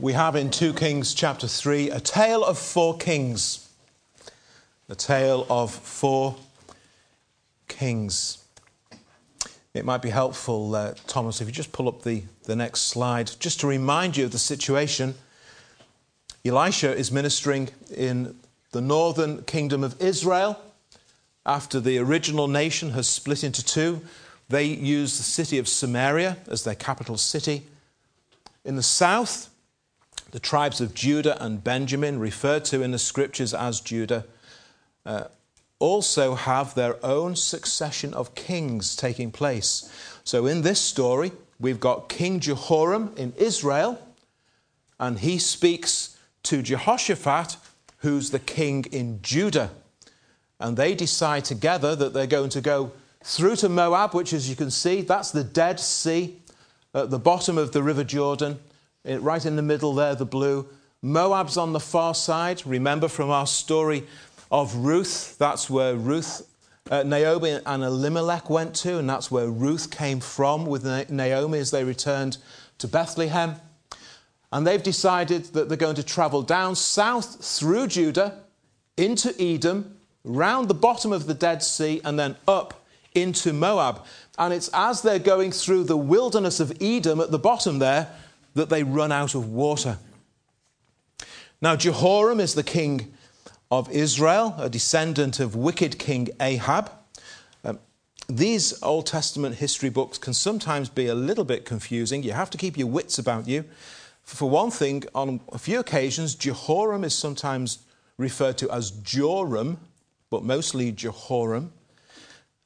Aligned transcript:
we 0.00 0.12
have 0.12 0.34
in 0.34 0.50
2 0.50 0.74
Kings 0.74 1.14
chapter 1.14 1.46
3 1.46 1.90
a 1.90 2.00
tale 2.00 2.44
of 2.44 2.58
four 2.58 2.96
kings. 2.96 3.68
A 4.88 4.94
tale 4.94 5.46
of 5.48 5.72
four 5.72 6.36
kings. 7.68 8.44
It 9.72 9.84
might 9.84 10.02
be 10.02 10.10
helpful, 10.10 10.74
uh, 10.74 10.94
Thomas, 11.06 11.40
if 11.40 11.46
you 11.46 11.52
just 11.52 11.72
pull 11.72 11.88
up 11.88 12.02
the, 12.02 12.22
the 12.44 12.56
next 12.56 12.82
slide, 12.82 13.30
just 13.38 13.60
to 13.60 13.66
remind 13.66 14.16
you 14.16 14.24
of 14.24 14.32
the 14.32 14.38
situation. 14.38 15.14
Elisha 16.44 16.94
is 16.94 17.10
ministering 17.10 17.70
in 17.96 18.36
the 18.72 18.80
northern 18.80 19.42
kingdom 19.42 19.82
of 19.82 20.00
Israel 20.00 20.60
after 21.46 21.80
the 21.80 21.98
original 21.98 22.48
nation 22.48 22.90
has 22.90 23.08
split 23.08 23.42
into 23.42 23.64
two. 23.64 24.02
They 24.48 24.64
use 24.64 25.16
the 25.16 25.24
city 25.24 25.58
of 25.58 25.68
Samaria 25.68 26.36
as 26.48 26.64
their 26.64 26.74
capital 26.74 27.16
city. 27.16 27.62
In 28.64 28.76
the 28.76 28.82
south, 28.82 29.50
the 30.34 30.40
tribes 30.40 30.80
of 30.80 30.94
Judah 30.94 31.40
and 31.40 31.62
Benjamin, 31.62 32.18
referred 32.18 32.64
to 32.64 32.82
in 32.82 32.90
the 32.90 32.98
scriptures 32.98 33.54
as 33.54 33.80
Judah, 33.80 34.24
uh, 35.06 35.26
also 35.78 36.34
have 36.34 36.74
their 36.74 36.96
own 37.06 37.36
succession 37.36 38.12
of 38.12 38.34
kings 38.34 38.96
taking 38.96 39.30
place. 39.30 39.88
So 40.24 40.46
in 40.46 40.62
this 40.62 40.80
story, 40.80 41.30
we've 41.60 41.78
got 41.78 42.08
King 42.08 42.40
Jehoram 42.40 43.12
in 43.16 43.32
Israel, 43.36 44.04
and 44.98 45.20
he 45.20 45.38
speaks 45.38 46.18
to 46.42 46.62
Jehoshaphat, 46.62 47.56
who's 47.98 48.30
the 48.30 48.40
king 48.40 48.86
in 48.90 49.22
Judah. 49.22 49.70
And 50.58 50.76
they 50.76 50.96
decide 50.96 51.44
together 51.44 51.94
that 51.94 52.12
they're 52.12 52.26
going 52.26 52.50
to 52.50 52.60
go 52.60 52.90
through 53.22 53.54
to 53.56 53.68
Moab, 53.68 54.14
which, 54.14 54.32
as 54.32 54.50
you 54.50 54.56
can 54.56 54.72
see, 54.72 55.02
that's 55.02 55.30
the 55.30 55.44
Dead 55.44 55.78
Sea 55.78 56.40
at 56.92 57.10
the 57.10 57.20
bottom 57.20 57.56
of 57.56 57.70
the 57.70 57.84
River 57.84 58.02
Jordan 58.02 58.58
right 59.04 59.44
in 59.44 59.56
the 59.56 59.62
middle 59.62 59.94
there, 59.94 60.14
the 60.14 60.26
blue. 60.26 60.66
Moab's 61.02 61.56
on 61.56 61.72
the 61.72 61.80
far 61.80 62.14
side. 62.14 62.62
Remember 62.66 63.08
from 63.08 63.30
our 63.30 63.46
story 63.46 64.04
of 64.50 64.74
Ruth, 64.76 65.36
that's 65.38 65.68
where 65.68 65.94
Ruth, 65.94 66.48
uh, 66.90 67.02
Naomi 67.02 67.58
and 67.66 67.82
Elimelech 67.82 68.48
went 68.48 68.74
to, 68.76 68.98
and 68.98 69.08
that's 69.08 69.30
where 69.30 69.48
Ruth 69.48 69.90
came 69.90 70.20
from 70.20 70.64
with 70.66 70.84
Naomi 71.10 71.58
as 71.58 71.70
they 71.70 71.84
returned 71.84 72.38
to 72.78 72.88
Bethlehem. 72.88 73.56
And 74.52 74.66
they've 74.66 74.82
decided 74.82 75.46
that 75.46 75.68
they're 75.68 75.76
going 75.76 75.96
to 75.96 76.02
travel 76.02 76.42
down 76.42 76.76
south 76.76 77.44
through 77.44 77.88
Judah 77.88 78.40
into 78.96 79.34
Edom, 79.42 79.96
round 80.22 80.68
the 80.68 80.74
bottom 80.74 81.12
of 81.12 81.26
the 81.26 81.34
Dead 81.34 81.62
Sea, 81.62 82.00
and 82.04 82.18
then 82.18 82.36
up 82.46 82.84
into 83.14 83.52
Moab. 83.52 84.04
And 84.38 84.54
it's 84.54 84.70
as 84.72 85.02
they're 85.02 85.18
going 85.18 85.52
through 85.52 85.84
the 85.84 85.96
wilderness 85.96 86.60
of 86.60 86.80
Edom 86.80 87.20
at 87.20 87.30
the 87.30 87.38
bottom 87.38 87.78
there 87.78 88.08
that 88.54 88.68
they 88.68 88.82
run 88.82 89.12
out 89.12 89.34
of 89.34 89.48
water. 89.48 89.98
Now, 91.60 91.76
Jehoram 91.76 92.40
is 92.40 92.54
the 92.54 92.62
king 92.62 93.14
of 93.70 93.90
Israel, 93.90 94.54
a 94.58 94.68
descendant 94.68 95.40
of 95.40 95.56
wicked 95.56 95.98
King 95.98 96.28
Ahab. 96.40 96.90
Um, 97.64 97.78
these 98.28 98.80
Old 98.82 99.06
Testament 99.06 99.56
history 99.56 99.88
books 99.88 100.18
can 100.18 100.34
sometimes 100.34 100.88
be 100.88 101.06
a 101.06 101.14
little 101.14 101.44
bit 101.44 101.64
confusing. 101.64 102.22
You 102.22 102.32
have 102.32 102.50
to 102.50 102.58
keep 102.58 102.76
your 102.76 102.86
wits 102.86 103.18
about 103.18 103.48
you. 103.48 103.64
For 104.22 104.48
one 104.48 104.70
thing, 104.70 105.04
on 105.14 105.40
a 105.52 105.58
few 105.58 105.80
occasions, 105.80 106.34
Jehoram 106.34 107.04
is 107.04 107.14
sometimes 107.14 107.78
referred 108.16 108.58
to 108.58 108.70
as 108.70 108.90
Joram, 108.90 109.78
but 110.30 110.44
mostly 110.44 110.92
Jehoram. 110.92 111.72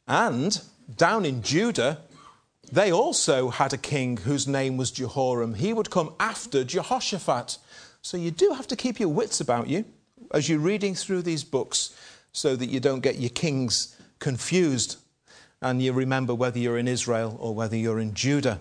And 0.06 0.61
down 0.97 1.25
in 1.25 1.42
Judah, 1.42 1.98
they 2.70 2.92
also 2.92 3.48
had 3.48 3.72
a 3.72 3.78
king 3.78 4.19
whose 4.19 4.47
name 4.47 4.77
was 4.77 4.91
Jehoram. 4.91 5.55
He 5.55 5.72
would 5.72 5.91
come 5.91 6.14
after 6.20 6.64
Jehoshaphat. 6.64 7.58
So 8.02 8.16
you 8.16 8.30
do 8.30 8.52
have 8.52 8.66
to 8.69 8.77
keep 8.77 9.00
your 9.00 9.08
wits 9.08 9.41
about 9.41 9.69
you 9.69 9.84
as 10.33 10.48
you're 10.48 10.58
reading 10.58 10.94
through 10.94 11.22
these 11.22 11.44
books 11.44 11.96
so 12.33 12.56
that 12.56 12.66
you 12.66 12.80
don't 12.80 13.00
get 13.00 13.16
your 13.16 13.30
kings 13.30 13.96
confused 14.19 14.96
and 15.61 15.83
you 15.83 15.92
remember 15.92 16.34
whether 16.34 16.58
you're 16.58 16.78
in 16.78 16.89
Israel 16.89 17.36
or 17.40 17.55
whether 17.55 17.77
you're 17.77 17.98
in 17.98 18.14
Judah. 18.14 18.61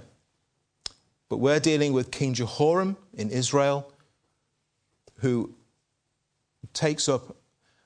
But 1.29 1.37
we're 1.37 1.59
dealing 1.59 1.93
with 1.93 2.09
King 2.09 2.33
Jehoram 2.33 2.97
in 3.13 3.29
Israel 3.29 3.91
who 5.17 5.53
takes 6.73 7.09
up 7.09 7.35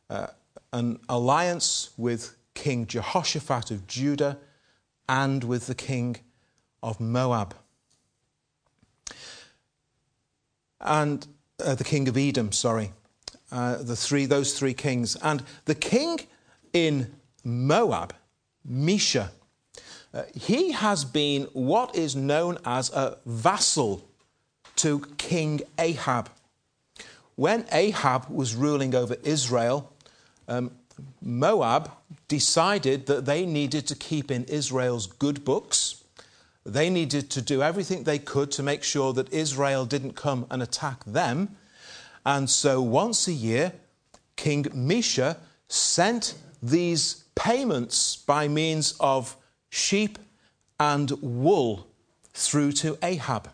uh, 0.10 0.28
an 0.74 1.00
alliance 1.10 1.92
with 1.98 2.36
King 2.54 2.86
Jehoshaphat 2.86 3.72
of 3.72 3.88
Judah 3.88 4.38
and 5.12 5.44
with 5.44 5.68
the 5.68 5.76
king 5.76 6.16
of 6.82 7.02
Moab. 7.02 7.54
And 10.80 11.28
uh, 11.64 11.76
the 11.76 11.84
king 11.84 12.08
of 12.08 12.16
Edom, 12.16 12.54
sorry. 12.54 12.94
Uh, 13.52 13.76
the 13.84 13.98
three, 13.98 14.26
those 14.26 14.58
three 14.58 14.74
kings. 14.74 15.18
And 15.18 15.44
the 15.66 15.76
king 15.76 16.22
in 16.72 17.14
Moab, 17.44 18.14
Mesha, 18.66 19.32
uh, 20.14 20.24
he 20.34 20.72
has 20.72 21.04
been 21.04 21.44
what 21.52 21.94
is 21.94 22.16
known 22.16 22.58
as 22.64 22.90
a 22.92 23.18
vassal 23.26 24.08
to 24.78 25.02
King 25.18 25.60
Ahab. 25.78 26.30
When 27.36 27.66
Ahab 27.74 28.30
was 28.30 28.56
ruling 28.56 28.96
over 28.96 29.18
Israel, 29.24 29.92
um, 30.48 30.72
Moab 31.22 31.92
decided 32.28 33.06
that 33.06 33.26
they 33.26 33.46
needed 33.46 33.88
to 33.88 33.96
keep 33.96 34.32
in 34.32 34.44
Israel's 34.46 35.08
good 35.08 35.46
books. 35.46 36.04
They 36.66 36.90
needed 36.90 37.30
to 37.32 37.42
do 37.42 37.62
everything 37.62 38.04
they 38.04 38.20
could 38.20 38.52
to 38.52 38.64
make 38.64 38.84
sure 38.84 39.14
that 39.14 39.34
Israel 39.34 39.86
didn't 39.86 40.16
come 40.16 40.46
and 40.50 40.62
attack 40.62 41.04
them. 41.06 41.58
And 42.26 42.50
so 42.50 42.82
once 42.82 43.28
a 43.28 43.34
year, 43.34 43.74
King 44.36 44.64
Mesha 44.66 45.38
sent 45.68 46.36
these 46.62 47.24
payments 47.36 48.16
by 48.16 48.48
means 48.48 48.94
of 49.00 49.36
sheep 49.70 50.20
and 50.80 51.12
wool 51.22 51.88
through 52.34 52.72
to 52.74 52.98
Ahab. 53.02 53.50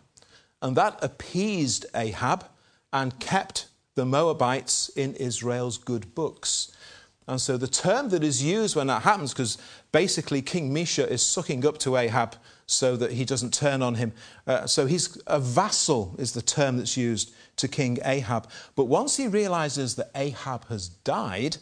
And 0.60 0.76
that 0.76 0.98
appeased 1.02 1.86
Ahab 1.94 2.46
and 2.92 3.18
kept 3.20 3.68
the 3.94 4.04
Moabites 4.04 4.88
in 4.90 5.14
Israel's 5.14 5.78
good 5.78 6.14
books. 6.14 6.72
And 7.28 7.38
so 7.38 7.58
the 7.58 7.68
term 7.68 8.08
that 8.08 8.24
is 8.24 8.42
used 8.42 8.74
when 8.74 8.86
that 8.86 9.02
happens, 9.02 9.34
because 9.34 9.58
basically 9.92 10.40
King 10.40 10.74
Mesha 10.74 11.06
is 11.06 11.20
sucking 11.20 11.66
up 11.66 11.76
to 11.78 11.98
Ahab 11.98 12.36
so 12.66 12.96
that 12.96 13.12
he 13.12 13.26
doesn't 13.26 13.52
turn 13.52 13.82
on 13.82 13.96
him. 13.96 14.14
Uh, 14.46 14.66
so 14.66 14.86
he's 14.86 15.20
a 15.26 15.38
vassal, 15.38 16.14
is 16.18 16.32
the 16.32 16.40
term 16.40 16.78
that's 16.78 16.96
used 16.96 17.34
to 17.56 17.68
King 17.68 17.98
Ahab. 18.02 18.48
But 18.74 18.86
once 18.86 19.18
he 19.18 19.28
realizes 19.28 19.96
that 19.96 20.10
Ahab 20.14 20.68
has 20.68 20.88
died, 20.88 21.58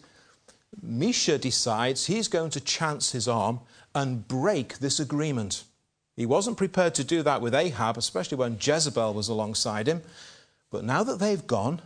Mesha 0.84 1.40
decides 1.40 2.06
he's 2.06 2.28
going 2.28 2.50
to 2.50 2.60
chance 2.60 3.10
his 3.10 3.26
arm 3.26 3.58
and 3.92 4.28
break 4.28 4.78
this 4.78 5.00
agreement. 5.00 5.64
He 6.16 6.26
wasn't 6.26 6.58
prepared 6.58 6.94
to 6.94 7.04
do 7.04 7.24
that 7.24 7.40
with 7.40 7.54
Ahab, 7.54 7.98
especially 7.98 8.38
when 8.38 8.58
Jezebel 8.60 9.14
was 9.14 9.28
alongside 9.28 9.88
him. 9.88 10.02
But 10.70 10.84
now 10.84 11.02
that 11.02 11.18
they've 11.18 11.46
gone, 11.46 11.82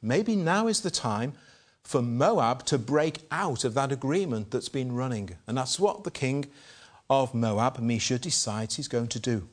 maybe 0.00 0.34
now 0.34 0.66
is 0.66 0.80
the 0.80 0.90
time 0.90 1.34
for 1.84 2.02
Moab 2.02 2.64
to 2.66 2.78
break 2.78 3.18
out 3.30 3.64
of 3.64 3.74
that 3.74 3.92
agreement 3.92 4.50
that's 4.50 4.68
been 4.68 4.92
running. 4.92 5.36
And 5.46 5.56
that's 5.58 5.78
what 5.78 6.04
the 6.04 6.10
king 6.10 6.46
of 7.10 7.34
Moab, 7.34 7.78
Mesha, 7.78 8.20
decides 8.20 8.76
he's 8.76 8.88
going 8.88 9.08
to 9.08 9.20
do. 9.20 9.48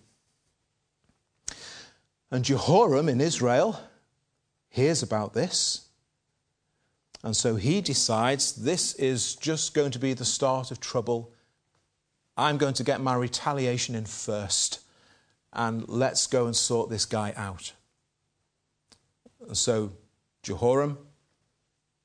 And 2.31 2.45
Jehoram 2.45 3.09
in 3.09 3.19
Israel 3.19 3.79
hears 4.69 5.01
about 5.01 5.33
this. 5.33 5.87
And 7.23 7.35
so 7.35 7.55
he 7.55 7.81
decides 7.81 8.53
this 8.53 8.93
is 8.95 9.35
just 9.35 9.73
going 9.73 9.91
to 9.91 9.99
be 9.99 10.13
the 10.13 10.25
start 10.25 10.71
of 10.71 10.79
trouble. 10.79 11.33
I'm 12.37 12.57
going 12.57 12.75
to 12.75 12.83
get 12.83 13.01
my 13.01 13.15
retaliation 13.15 13.95
in 13.95 14.05
first. 14.05 14.79
And 15.51 15.89
let's 15.89 16.27
go 16.27 16.45
and 16.45 16.55
sort 16.55 16.89
this 16.89 17.05
guy 17.05 17.33
out. 17.35 17.73
And 19.45 19.57
so 19.57 19.93
Jehoram 20.43 20.99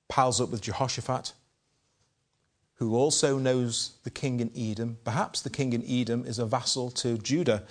pals 0.09 0.41
up 0.41 0.51
with 0.51 0.63
Jehoshaphat, 0.63 1.33
who 2.77 2.97
also 2.97 3.39
knows 3.39 3.93
the 4.03 4.11
king 4.11 4.41
in 4.41 4.51
Edom. 4.57 4.99
Perhaps 5.05 5.43
the 5.43 5.51
king 5.51 5.73
in 5.73 5.85
Edom 5.87 6.25
is 6.27 6.39
a 6.39 6.47
vassal 6.47 6.91
to 6.91 7.19
Judah. 7.19 7.63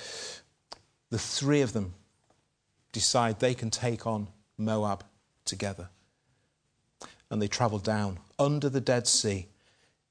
The 1.10 1.20
three 1.20 1.62
of 1.62 1.74
them 1.74 1.94
decide 2.92 3.40
they 3.40 3.54
can 3.54 3.70
take 3.70 4.08
on 4.08 4.28
Moab 4.58 5.04
together. 5.46 5.90
And 7.30 7.42
they 7.42 7.48
travel 7.48 7.80
down 7.80 8.20
under 8.40 8.70
the 8.70 8.82
Dead 8.82 9.08
Sea. 9.08 9.48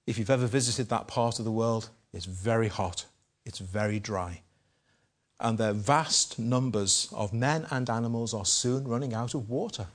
If 0.07 0.19
you've 0.19 0.31
ever 0.31 0.47
visited 0.47 0.89
that 0.89 1.09
part 1.09 1.39
of 1.39 1.45
the 1.45 1.53
world, 1.53 1.89
it's 2.13 2.27
very 2.27 2.69
hot, 2.69 3.07
it's 3.45 3.59
very 3.59 3.99
dry. 4.01 4.43
And 5.41 5.59
their 5.59 5.73
vast 5.73 6.39
numbers 6.39 7.09
of 7.13 7.33
men 7.33 7.67
and 7.71 7.89
animals 7.89 8.35
are 8.35 8.45
soon 8.45 8.87
running 8.87 9.15
out 9.15 9.35
of 9.35 9.49
water. 9.49 9.87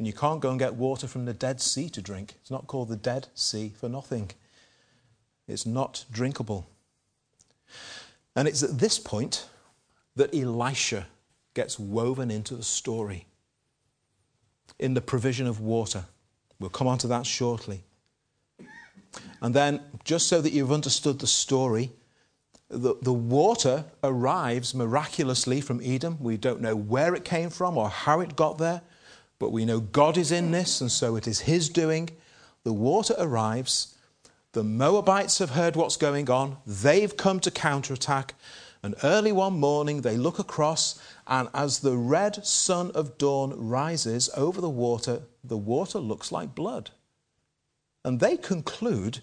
And 0.00 0.06
you 0.06 0.14
can't 0.14 0.40
go 0.40 0.48
and 0.48 0.58
get 0.58 0.76
water 0.76 1.06
from 1.06 1.26
the 1.26 1.34
Dead 1.34 1.60
Sea 1.60 1.90
to 1.90 2.00
drink. 2.00 2.36
It's 2.40 2.50
not 2.50 2.66
called 2.66 2.88
the 2.88 2.96
Dead 2.96 3.28
Sea 3.34 3.74
for 3.78 3.86
nothing. 3.86 4.30
It's 5.46 5.66
not 5.66 6.06
drinkable. 6.10 6.66
And 8.34 8.48
it's 8.48 8.62
at 8.62 8.78
this 8.78 8.98
point 8.98 9.46
that 10.16 10.34
Elisha 10.34 11.06
gets 11.52 11.78
woven 11.78 12.30
into 12.30 12.56
the 12.56 12.62
story 12.62 13.26
in 14.78 14.94
the 14.94 15.02
provision 15.02 15.46
of 15.46 15.60
water. 15.60 16.06
We'll 16.58 16.70
come 16.70 16.88
on 16.88 16.96
to 16.96 17.06
that 17.08 17.26
shortly. 17.26 17.82
And 19.42 19.52
then, 19.52 19.82
just 20.04 20.28
so 20.28 20.40
that 20.40 20.54
you've 20.54 20.72
understood 20.72 21.18
the 21.18 21.26
story, 21.26 21.90
the, 22.70 22.94
the 23.02 23.12
water 23.12 23.84
arrives 24.02 24.74
miraculously 24.74 25.60
from 25.60 25.82
Edom. 25.84 26.16
We 26.20 26.38
don't 26.38 26.62
know 26.62 26.74
where 26.74 27.14
it 27.14 27.26
came 27.26 27.50
from 27.50 27.76
or 27.76 27.90
how 27.90 28.20
it 28.20 28.34
got 28.34 28.56
there, 28.56 28.80
but 29.40 29.50
we 29.50 29.64
know 29.64 29.80
God 29.80 30.16
is 30.16 30.30
in 30.30 30.52
this, 30.52 30.80
and 30.80 30.92
so 30.92 31.16
it 31.16 31.26
is 31.26 31.40
His 31.40 31.68
doing. 31.68 32.10
The 32.62 32.74
water 32.74 33.14
arrives. 33.18 33.96
The 34.52 34.62
Moabites 34.62 35.38
have 35.38 35.50
heard 35.50 35.74
what's 35.74 35.96
going 35.96 36.30
on. 36.30 36.58
They've 36.66 37.16
come 37.16 37.40
to 37.40 37.50
counterattack. 37.50 38.34
And 38.82 38.94
early 39.02 39.32
one 39.32 39.54
morning, 39.54 40.02
they 40.02 40.16
look 40.16 40.38
across, 40.38 41.02
and 41.26 41.48
as 41.54 41.80
the 41.80 41.96
red 41.96 42.44
sun 42.44 42.90
of 42.92 43.18
dawn 43.18 43.52
rises 43.56 44.30
over 44.36 44.60
the 44.60 44.70
water, 44.70 45.22
the 45.42 45.56
water 45.56 45.98
looks 45.98 46.30
like 46.30 46.54
blood. 46.54 46.90
And 48.04 48.20
they 48.20 48.36
conclude 48.36 49.20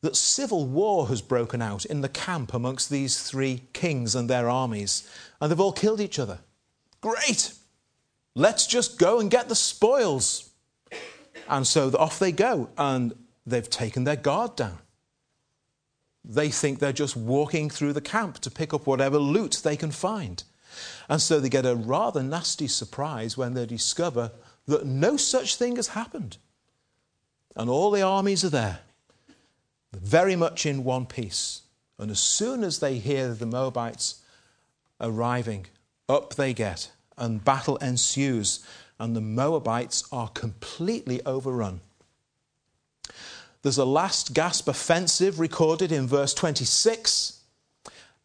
that 0.00 0.16
civil 0.16 0.66
war 0.66 1.08
has 1.08 1.20
broken 1.20 1.60
out 1.60 1.84
in 1.84 2.00
the 2.00 2.08
camp 2.08 2.54
amongst 2.54 2.88
these 2.88 3.22
three 3.22 3.62
kings 3.74 4.14
and 4.14 4.30
their 4.30 4.48
armies, 4.48 5.08
and 5.40 5.50
they've 5.50 5.60
all 5.60 5.72
killed 5.72 6.00
each 6.00 6.18
other. 6.18 6.38
Great! 7.02 7.52
Let's 8.36 8.66
just 8.66 8.98
go 8.98 9.18
and 9.18 9.30
get 9.30 9.48
the 9.48 9.54
spoils. 9.54 10.50
And 11.48 11.66
so 11.66 11.90
off 11.96 12.18
they 12.18 12.32
go, 12.32 12.68
and 12.76 13.14
they've 13.46 13.68
taken 13.68 14.04
their 14.04 14.16
guard 14.16 14.56
down. 14.56 14.78
They 16.22 16.50
think 16.50 16.78
they're 16.78 16.92
just 16.92 17.16
walking 17.16 17.70
through 17.70 17.94
the 17.94 18.02
camp 18.02 18.40
to 18.40 18.50
pick 18.50 18.74
up 18.74 18.86
whatever 18.86 19.18
loot 19.18 19.62
they 19.64 19.76
can 19.76 19.90
find. 19.90 20.44
And 21.08 21.22
so 21.22 21.40
they 21.40 21.48
get 21.48 21.64
a 21.64 21.74
rather 21.74 22.22
nasty 22.22 22.68
surprise 22.68 23.38
when 23.38 23.54
they 23.54 23.64
discover 23.64 24.32
that 24.66 24.84
no 24.84 25.16
such 25.16 25.56
thing 25.56 25.76
has 25.76 25.88
happened. 25.88 26.36
And 27.54 27.70
all 27.70 27.90
the 27.90 28.02
armies 28.02 28.44
are 28.44 28.50
there 28.50 28.80
very 29.94 30.36
much 30.36 30.66
in 30.66 30.84
one 30.84 31.06
piece. 31.06 31.62
And 31.98 32.10
as 32.10 32.20
soon 32.20 32.64
as 32.64 32.80
they 32.80 32.98
hear 32.98 33.32
the 33.32 33.46
Moabites 33.46 34.20
arriving, 35.00 35.66
up 36.06 36.34
they 36.34 36.52
get, 36.52 36.90
and 37.18 37.44
battle 37.44 37.76
ensues, 37.76 38.64
and 38.98 39.14
the 39.14 39.20
Moabites 39.20 40.04
are 40.12 40.28
completely 40.28 41.24
overrun. 41.24 41.80
There's 43.62 43.78
a 43.78 43.84
last 43.84 44.34
gasp 44.34 44.68
offensive 44.68 45.40
recorded 45.40 45.92
in 45.92 46.06
verse 46.06 46.32
26 46.34 47.42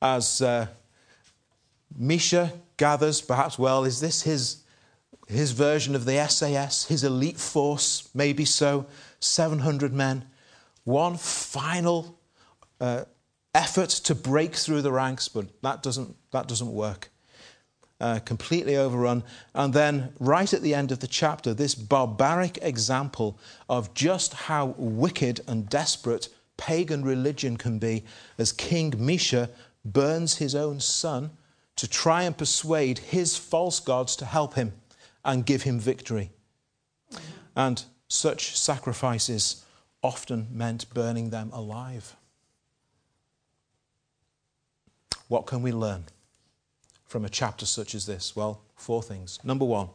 as 0.02 0.42
uh, 0.42 0.68
Mesha 2.00 2.52
gathers, 2.78 3.22
perhaps, 3.22 3.58
well, 3.58 3.84
is 3.84 4.00
this 4.00 4.24
his, 4.24 4.64
his 5.28 5.52
version 5.52 5.96
of 5.96 6.06
the 6.06 6.26
SAS, 6.28 6.86
his 6.86 7.04
elite 7.04 7.40
force? 7.40 8.10
Maybe 8.14 8.46
so. 8.46 8.86
700 9.20 9.94
men 9.94 10.26
one 10.84 11.18
final 11.18 12.18
uh, 12.80 13.06
effort 13.54 13.90
to 13.90 14.16
break 14.16 14.56
through 14.56 14.82
the 14.82 14.92
ranks, 14.92 15.28
but 15.28 15.62
that 15.62 15.84
doesn't, 15.84 16.16
that 16.32 16.48
doesn't 16.48 16.72
work. 16.74 17.10
Uh, 18.02 18.18
completely 18.18 18.76
overrun. 18.76 19.24
And 19.54 19.76
then, 19.76 20.12
right 20.20 20.52
at 20.52 20.64
the 20.64 20.74
end 20.74 20.92
of 20.92 21.02
the 21.02 21.08
chapter, 21.08 21.54
this 21.54 21.76
barbaric 21.76 22.58
example 22.64 23.38
of 23.70 23.94
just 23.94 24.34
how 24.34 24.74
wicked 24.76 25.42
and 25.48 25.70
desperate 25.70 26.28
pagan 26.58 27.06
religion 27.06 27.58
can 27.58 27.78
be 27.78 28.04
as 28.40 28.54
King 28.54 28.90
Mesha 28.94 29.50
burns 29.86 30.38
his 30.38 30.56
own 30.56 30.80
son 30.80 31.30
to 31.76 31.88
try 31.88 32.24
and 32.24 32.36
persuade 32.36 32.98
his 32.98 33.38
false 33.38 33.80
gods 33.80 34.16
to 34.16 34.26
help 34.26 34.56
him 34.56 34.74
and 35.24 35.46
give 35.46 35.62
him 35.62 35.80
victory. 35.80 36.32
And 37.56 37.84
such 38.08 38.58
sacrifices 38.58 39.64
often 40.02 40.48
meant 40.52 40.92
burning 40.92 41.30
them 41.30 41.52
alive. 41.54 42.16
What 45.28 45.46
can 45.46 45.62
we 45.62 45.72
learn 45.72 46.06
from 47.12 47.26
a 47.26 47.30
chapter 47.30 47.66
such 47.66 47.94
as 47.94 48.06
this? 48.06 48.38
Well, 48.38 48.62
four 48.78 49.04
things. 49.04 49.38
Number 49.44 49.66
one, 49.66 49.90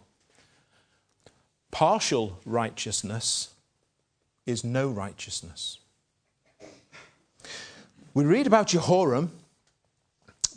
partial 1.70 2.38
righteousness 2.44 3.54
is 4.44 4.62
no 4.62 4.90
righteousness. 4.90 5.78
We 8.12 8.24
read 8.24 8.46
about 8.46 8.66
Jehoram 8.66 9.32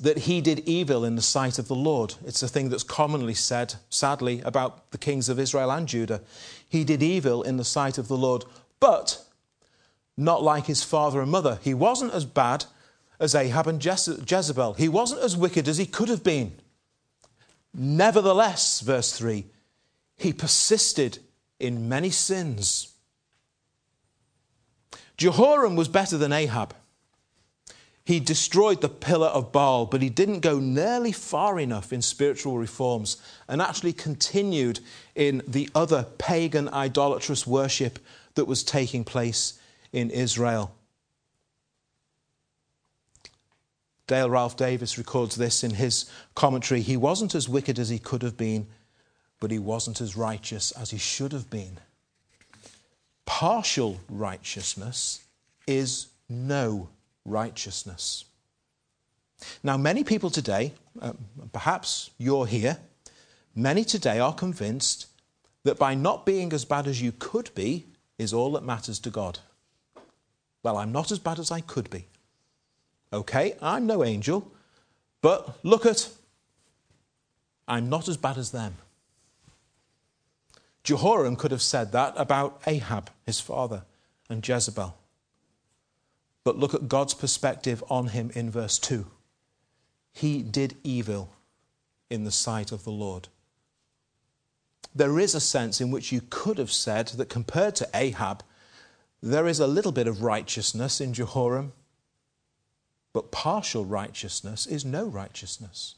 that 0.02 0.18
he 0.18 0.42
did 0.42 0.60
evil 0.68 1.06
in 1.06 1.16
the 1.16 1.22
sight 1.22 1.60
of 1.60 1.70
the 1.70 1.76
Lord. 1.76 2.16
It's 2.26 2.44
a 2.44 2.48
thing 2.50 2.68
that's 2.68 2.84
commonly 2.84 3.36
said, 3.36 3.76
sadly, 3.90 4.42
about 4.42 4.92
the 4.92 4.98
kings 4.98 5.30
of 5.30 5.40
Israel 5.40 5.72
and 5.72 5.88
Judah. 5.88 6.20
He 6.68 6.84
did 6.84 7.02
evil 7.02 7.42
in 7.42 7.56
the 7.56 7.64
sight 7.64 7.98
of 7.98 8.10
the 8.10 8.18
Lord, 8.18 8.44
but 8.82 9.24
not 10.18 10.44
like 10.44 10.66
his 10.66 10.84
father 10.84 11.22
and 11.22 11.32
mother. 11.32 11.60
He 11.62 11.74
wasn't 11.74 12.14
as 12.14 12.26
bad 12.26 12.66
as 13.20 13.36
Ahab 13.36 13.68
and 13.68 13.84
Jezebel. 13.84 14.74
He 14.74 14.90
wasn't 14.90 15.22
as 15.22 15.36
wicked 15.36 15.68
as 15.68 15.78
he 15.78 15.86
could 15.86 16.10
have 16.10 16.24
been. 16.24 16.54
Nevertheless, 17.74 18.80
verse 18.80 19.12
3, 19.14 19.46
he 20.18 20.34
persisted 20.34 21.20
in 21.60 21.90
many 21.90 22.10
sins. 22.10 22.94
Jehoram 25.18 25.76
was 25.76 25.88
better 25.88 26.18
than 26.18 26.32
Ahab. 26.32 26.74
He 28.06 28.20
destroyed 28.20 28.82
the 28.82 28.90
pillar 28.90 29.28
of 29.28 29.52
Baal, 29.52 29.86
but 29.86 30.02
he 30.02 30.10
didn't 30.10 30.40
go 30.40 30.58
nearly 30.58 31.12
far 31.12 31.60
enough 31.60 31.94
in 31.94 32.02
spiritual 32.02 32.58
reforms 32.58 33.18
and 33.48 33.62
actually 33.62 33.94
continued 33.94 34.80
in 35.14 35.44
the 35.48 35.70
other 35.76 36.08
pagan 36.18 36.70
idolatrous 36.70 37.46
worship 37.46 38.00
that 38.34 38.46
was 38.46 38.64
taking 38.64 39.04
place 39.04 39.60
in 39.94 40.10
Israel. 40.10 40.74
Dale 44.10 44.30
Ralph 44.30 44.58
Davis 44.58 44.98
records 44.98 45.36
this 45.36 45.64
in 45.64 45.76
his 45.76 46.10
commentary. 46.34 46.82
He 46.82 46.98
wasn't 46.98 47.36
as 47.36 47.48
wicked 47.48 47.78
as 47.78 47.90
he 47.90 48.00
could 48.00 48.24
have 48.24 48.36
been, 48.36 48.66
but 49.40 49.52
he 49.52 49.60
wasn't 49.60 50.02
as 50.02 50.18
righteous 50.18 50.72
as 50.72 50.90
he 50.90 50.98
should 50.98 51.32
have 51.32 51.52
been. 51.52 51.80
Partial 53.28 54.00
righteousness 54.10 55.24
is 55.68 56.08
no 56.28 56.90
righteousness. 57.24 58.26
Now, 59.62 59.78
many 59.78 60.04
people 60.04 60.32
today, 60.32 60.74
uh, 61.00 61.14
perhaps 61.54 62.10
you're 62.18 62.48
here, 62.48 62.80
many 63.54 63.84
today 63.84 64.20
are 64.20 64.34
convinced 64.34 65.06
that 65.64 65.78
by 65.78 65.94
not 65.94 66.26
being 66.26 66.52
as 66.52 66.66
bad 66.66 66.88
as 66.88 67.00
you 67.00 67.12
could 67.12 67.54
be 67.54 67.86
is 68.18 68.34
all 68.34 68.54
that 68.54 68.64
matters 68.64 69.00
to 69.02 69.12
God. 69.12 69.38
Well, 70.64 70.78
I'm 70.78 70.92
not 70.92 71.12
as 71.12 71.20
bad 71.20 71.38
as 71.38 71.52
I 71.52 71.62
could 71.62 71.92
be. 71.92 72.09
Okay, 73.12 73.56
I'm 73.62 73.88
no 73.88 74.04
angel, 74.04 74.52
but 75.22 75.64
look 75.64 75.86
at, 75.86 76.10
I'm 77.68 77.90
not 77.90 78.08
as 78.08 78.18
bad 78.18 78.38
as 78.38 78.52
them. 78.52 78.76
Jehoram 80.84 81.36
could 81.36 81.52
have 81.52 81.62
said 81.62 81.92
that 81.92 82.14
about 82.18 82.62
Ahab, 82.66 83.10
his 83.26 83.40
father, 83.40 83.84
and 84.30 84.48
Jezebel. 84.48 84.96
But 86.44 86.58
look 86.58 86.74
at 86.74 86.88
God's 86.88 87.14
perspective 87.14 87.84
on 87.90 88.08
him 88.08 88.32
in 88.34 88.50
verse 88.50 88.80
2. 88.80 89.06
He 90.14 90.42
did 90.42 90.78
evil 90.84 91.30
in 92.10 92.24
the 92.24 92.32
sight 92.32 92.72
of 92.72 92.84
the 92.84 92.92
Lord. 92.92 93.28
There 94.96 95.20
is 95.20 95.36
a 95.36 95.40
sense 95.40 95.80
in 95.80 95.92
which 95.92 96.12
you 96.12 96.22
could 96.30 96.58
have 96.58 96.72
said 96.72 97.08
that 97.10 97.30
compared 97.30 97.76
to 97.76 97.90
Ahab, 97.94 98.44
there 99.22 99.48
is 99.48 99.60
a 99.60 99.68
little 99.68 99.92
bit 99.92 100.08
of 100.08 100.24
righteousness 100.24 101.00
in 101.00 101.14
Jehoram, 101.14 101.74
but 103.20 103.32
partial 103.32 103.84
righteousness 103.84 104.66
is 104.66 104.86
no 104.86 105.04
righteousness. 105.04 105.96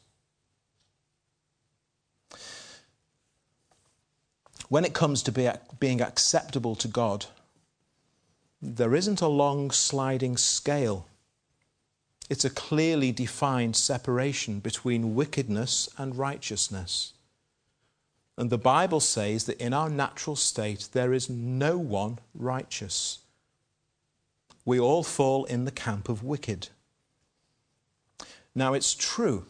When 4.70 4.84
it 4.84 4.96
comes 4.96 5.22
to 5.22 5.32
be, 5.32 5.48
being 5.80 6.02
acceptable 6.02 6.74
to 6.78 6.88
God, 6.88 7.28
there 8.60 8.96
isn't 8.96 9.22
a 9.22 9.28
long 9.28 9.70
sliding 9.70 10.36
scale. 10.36 11.06
It's 12.28 12.44
a 12.44 12.50
clearly 12.50 13.12
defined 13.12 13.76
separation 13.76 14.60
between 14.60 15.14
wickedness 15.14 15.90
and 16.00 16.18
righteousness. 16.18 17.14
And 18.36 18.50
the 18.50 18.58
Bible 18.58 19.00
says 19.00 19.44
that 19.44 19.62
in 19.62 19.74
our 19.76 19.92
natural 19.92 20.36
state, 20.36 20.90
there 20.92 21.14
is 21.14 21.30
no 21.30 21.78
one 21.78 22.18
righteous. 22.34 23.20
We 24.66 24.80
all 24.80 25.04
fall 25.04 25.46
in 25.46 25.66
the 25.66 25.78
camp 25.86 26.10
of 26.10 26.24
wicked. 26.24 26.70
Now, 28.54 28.74
it's 28.74 28.94
true 28.94 29.46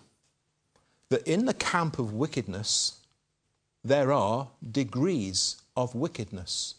that 1.10 1.28
in 1.28 1.46
the 1.46 1.54
camp 1.54 2.00
of 2.00 2.14
wickedness, 2.14 3.00
there 3.84 4.12
are 4.12 4.50
degrees 4.72 5.62
of 5.76 5.96
wickedness. 5.96 6.76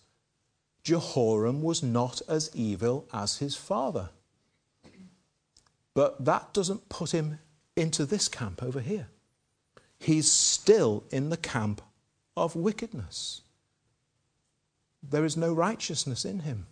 Jehoram 0.85 1.63
was 1.63 1.83
not 1.83 2.23
as 2.29 2.51
evil 2.55 3.07
as 3.13 3.39
his 3.39 3.57
father. 3.57 4.11
But 5.95 6.25
that 6.25 6.53
doesn't 6.53 6.89
put 6.89 7.13
him 7.13 7.39
into 7.77 8.07
this 8.07 8.29
camp 8.29 8.63
over 8.63 8.81
here. 8.81 9.09
he's 10.03 10.31
still 10.31 11.05
in 11.11 11.31
the 11.31 11.37
camp 11.37 11.81
of 12.37 12.57
wickedness. 12.57 13.43
There 15.03 15.25
is 15.25 15.37
no 15.37 15.53
righteousness 15.53 16.25
in 16.25 16.41
him. 16.41 16.67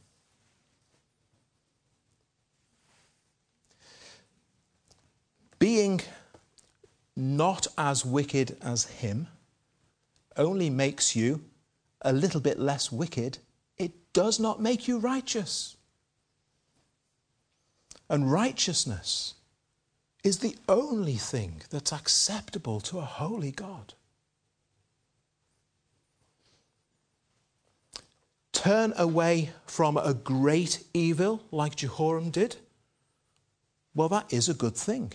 Being 5.60 6.00
not 7.14 7.66
as 7.78 8.04
wicked 8.04 8.56
as 8.62 8.86
him 8.86 9.28
only 10.36 10.70
makes 10.70 11.14
you 11.14 11.44
a 12.00 12.12
little 12.12 12.40
bit 12.40 12.58
less 12.58 12.90
wicked. 12.90 13.38
It 13.76 13.92
does 14.14 14.40
not 14.40 14.60
make 14.60 14.88
you 14.88 14.98
righteous. 14.98 15.76
And 18.08 18.32
righteousness 18.32 19.34
is 20.24 20.38
the 20.38 20.56
only 20.66 21.16
thing 21.16 21.62
that's 21.68 21.92
acceptable 21.92 22.80
to 22.80 22.98
a 22.98 23.02
holy 23.04 23.50
God. 23.52 23.92
Turn 28.52 28.94
away 28.96 29.50
from 29.66 29.98
a 29.98 30.14
great 30.14 30.84
evil 30.94 31.42
like 31.50 31.76
Jehoram 31.76 32.30
did. 32.30 32.56
Well, 33.94 34.08
that 34.08 34.32
is 34.32 34.48
a 34.48 34.54
good 34.54 34.76
thing. 34.76 35.12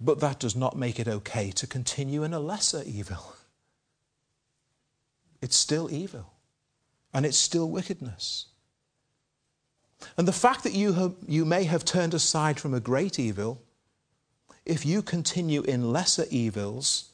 But 0.00 0.20
that 0.20 0.38
does 0.38 0.56
not 0.56 0.76
make 0.76 0.98
it 0.98 1.08
okay 1.08 1.50
to 1.52 1.66
continue 1.66 2.24
in 2.24 2.32
a 2.32 2.40
lesser 2.40 2.82
evil. 2.86 3.34
It's 5.42 5.56
still 5.56 5.90
evil, 5.90 6.32
and 7.12 7.26
it's 7.26 7.38
still 7.38 7.68
wickedness. 7.68 8.46
And 10.16 10.26
the 10.26 10.32
fact 10.32 10.64
that 10.64 10.72
you, 10.72 10.94
have, 10.94 11.14
you 11.26 11.44
may 11.44 11.64
have 11.64 11.84
turned 11.84 12.14
aside 12.14 12.58
from 12.58 12.72
a 12.72 12.80
great 12.80 13.18
evil, 13.18 13.62
if 14.64 14.86
you 14.86 15.02
continue 15.02 15.62
in 15.62 15.92
lesser 15.92 16.26
evils, 16.30 17.10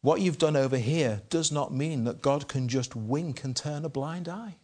what 0.00 0.20
you've 0.20 0.38
done 0.38 0.56
over 0.56 0.78
here 0.78 1.22
does 1.28 1.50
not 1.50 1.74
mean 1.74 2.04
that 2.04 2.22
God 2.22 2.48
can 2.48 2.68
just 2.68 2.94
wink 2.94 3.44
and 3.44 3.54
turn 3.54 3.84
a 3.84 3.88
blind 3.88 4.28
eye. 4.28 4.56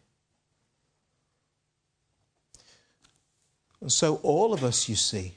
And 3.80 3.90
so, 3.90 4.16
all 4.22 4.52
of 4.54 4.62
us, 4.62 4.88
you 4.88 4.94
see, 4.94 5.34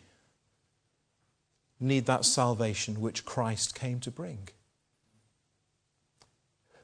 need 1.79 2.05
that 2.05 2.25
salvation 2.25 3.01
which 3.01 3.25
Christ 3.25 3.75
came 3.75 3.99
to 4.01 4.11
bring. 4.11 4.49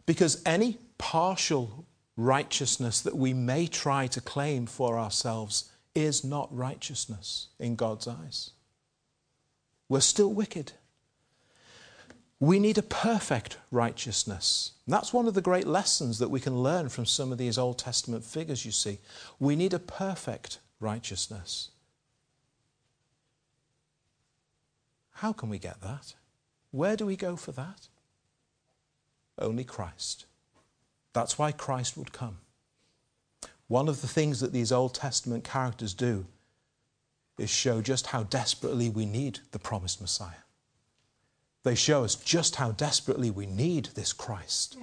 Because 0.06 0.42
any 0.46 0.78
partial 0.98 1.86
righteousness 2.18 3.02
that 3.02 3.16
we 3.16 3.34
may 3.34 3.68
try 3.68 4.08
to 4.08 4.22
claim 4.22 4.66
for 4.66 5.00
ourselves 5.00 5.72
is 5.96 6.24
not 6.24 6.56
righteousness 6.56 7.48
in 7.60 7.76
God's 7.76 8.08
eyes. 8.08 8.52
We're 9.90 10.02
still 10.02 10.32
wicked. 10.32 10.74
We 12.40 12.60
need 12.60 12.78
a 12.78 12.84
perfect 12.84 13.58
righteousness. 13.72 14.72
And 14.86 14.94
that's 14.94 15.14
one 15.14 15.28
of 15.28 15.34
the 15.34 15.42
great 15.42 15.68
lessons 15.68 16.18
that 16.20 16.30
we 16.30 16.40
can 16.40 16.64
learn 16.64 16.90
from 16.90 17.06
some 17.06 17.32
of 17.32 17.38
these 17.38 17.58
Old 17.58 17.78
Testament 17.78 18.24
figures, 18.24 18.66
you 18.66 18.72
see. 18.72 19.00
We 19.40 19.56
need 19.56 19.74
a 19.74 19.80
perfect 19.80 20.60
righteousness. 20.80 21.71
How 25.22 25.34
can 25.34 25.50
we 25.50 25.60
get 25.60 25.82
that? 25.82 26.16
Where 26.72 26.96
do 26.96 27.06
we 27.06 27.16
go 27.16 27.36
for 27.36 27.52
that? 27.52 27.90
Only 29.38 29.64
Christ. 29.64 30.26
That's 31.14 31.38
why 31.38 31.52
Christ 31.52 31.96
would 31.96 32.12
come. 32.12 32.40
One 33.68 33.88
of 33.88 34.02
the 34.02 34.08
things 34.08 34.40
that 34.40 34.52
these 34.52 34.72
Old 34.72 34.96
Testament 34.96 35.44
characters 35.44 35.94
do 35.94 36.26
is 37.38 37.52
show 37.52 37.84
just 37.84 38.08
how 38.08 38.24
desperately 38.24 38.90
we 38.90 39.06
need 39.06 39.42
the 39.52 39.60
promised 39.60 40.02
Messiah. 40.02 40.44
They 41.62 41.76
show 41.76 42.04
us 42.04 42.16
just 42.16 42.56
how 42.56 42.72
desperately 42.72 43.30
we 43.30 43.46
need 43.46 43.90
this 43.94 44.14
Christ. 44.14 44.76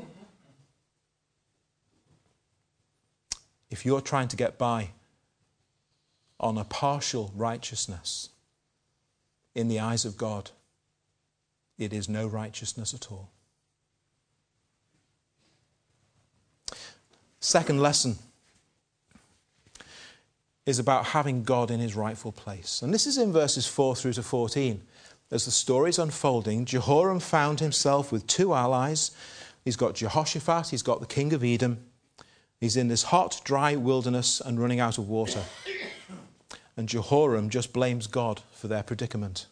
If 3.70 3.84
you're 3.84 4.00
trying 4.00 4.28
to 4.28 4.36
get 4.36 4.56
by 4.56 4.90
on 6.38 6.56
a 6.56 6.64
partial 6.64 7.32
righteousness, 7.34 8.28
in 9.58 9.66
the 9.66 9.80
eyes 9.80 10.04
of 10.04 10.16
God, 10.16 10.52
it 11.78 11.92
is 11.92 12.08
no 12.08 12.28
righteousness 12.28 12.94
at 12.94 13.10
all. 13.10 13.28
Second 17.40 17.80
lesson 17.82 18.18
is 20.64 20.78
about 20.78 21.06
having 21.06 21.42
God 21.42 21.72
in 21.72 21.80
his 21.80 21.96
rightful 21.96 22.30
place. 22.30 22.82
And 22.82 22.94
this 22.94 23.04
is 23.04 23.18
in 23.18 23.32
verses 23.32 23.66
4 23.66 23.96
through 23.96 24.12
to 24.12 24.22
14. 24.22 24.80
As 25.32 25.44
the 25.44 25.50
story 25.50 25.90
is 25.90 25.98
unfolding, 25.98 26.64
Jehoram 26.64 27.18
found 27.18 27.58
himself 27.58 28.12
with 28.12 28.28
two 28.28 28.54
allies. 28.54 29.10
He's 29.64 29.76
got 29.76 29.96
Jehoshaphat, 29.96 30.68
he's 30.68 30.82
got 30.82 31.00
the 31.00 31.06
king 31.06 31.32
of 31.32 31.42
Edom. 31.42 31.78
He's 32.60 32.76
in 32.76 32.86
this 32.86 33.02
hot, 33.02 33.40
dry 33.42 33.74
wilderness 33.74 34.40
and 34.40 34.60
running 34.60 34.78
out 34.78 34.98
of 34.98 35.08
water. 35.08 35.42
And 36.78 36.88
Jehoram 36.88 37.50
just 37.50 37.72
blames 37.72 38.06
God 38.06 38.40
for 38.52 38.68
their 38.68 38.84
predicament. 38.84 39.46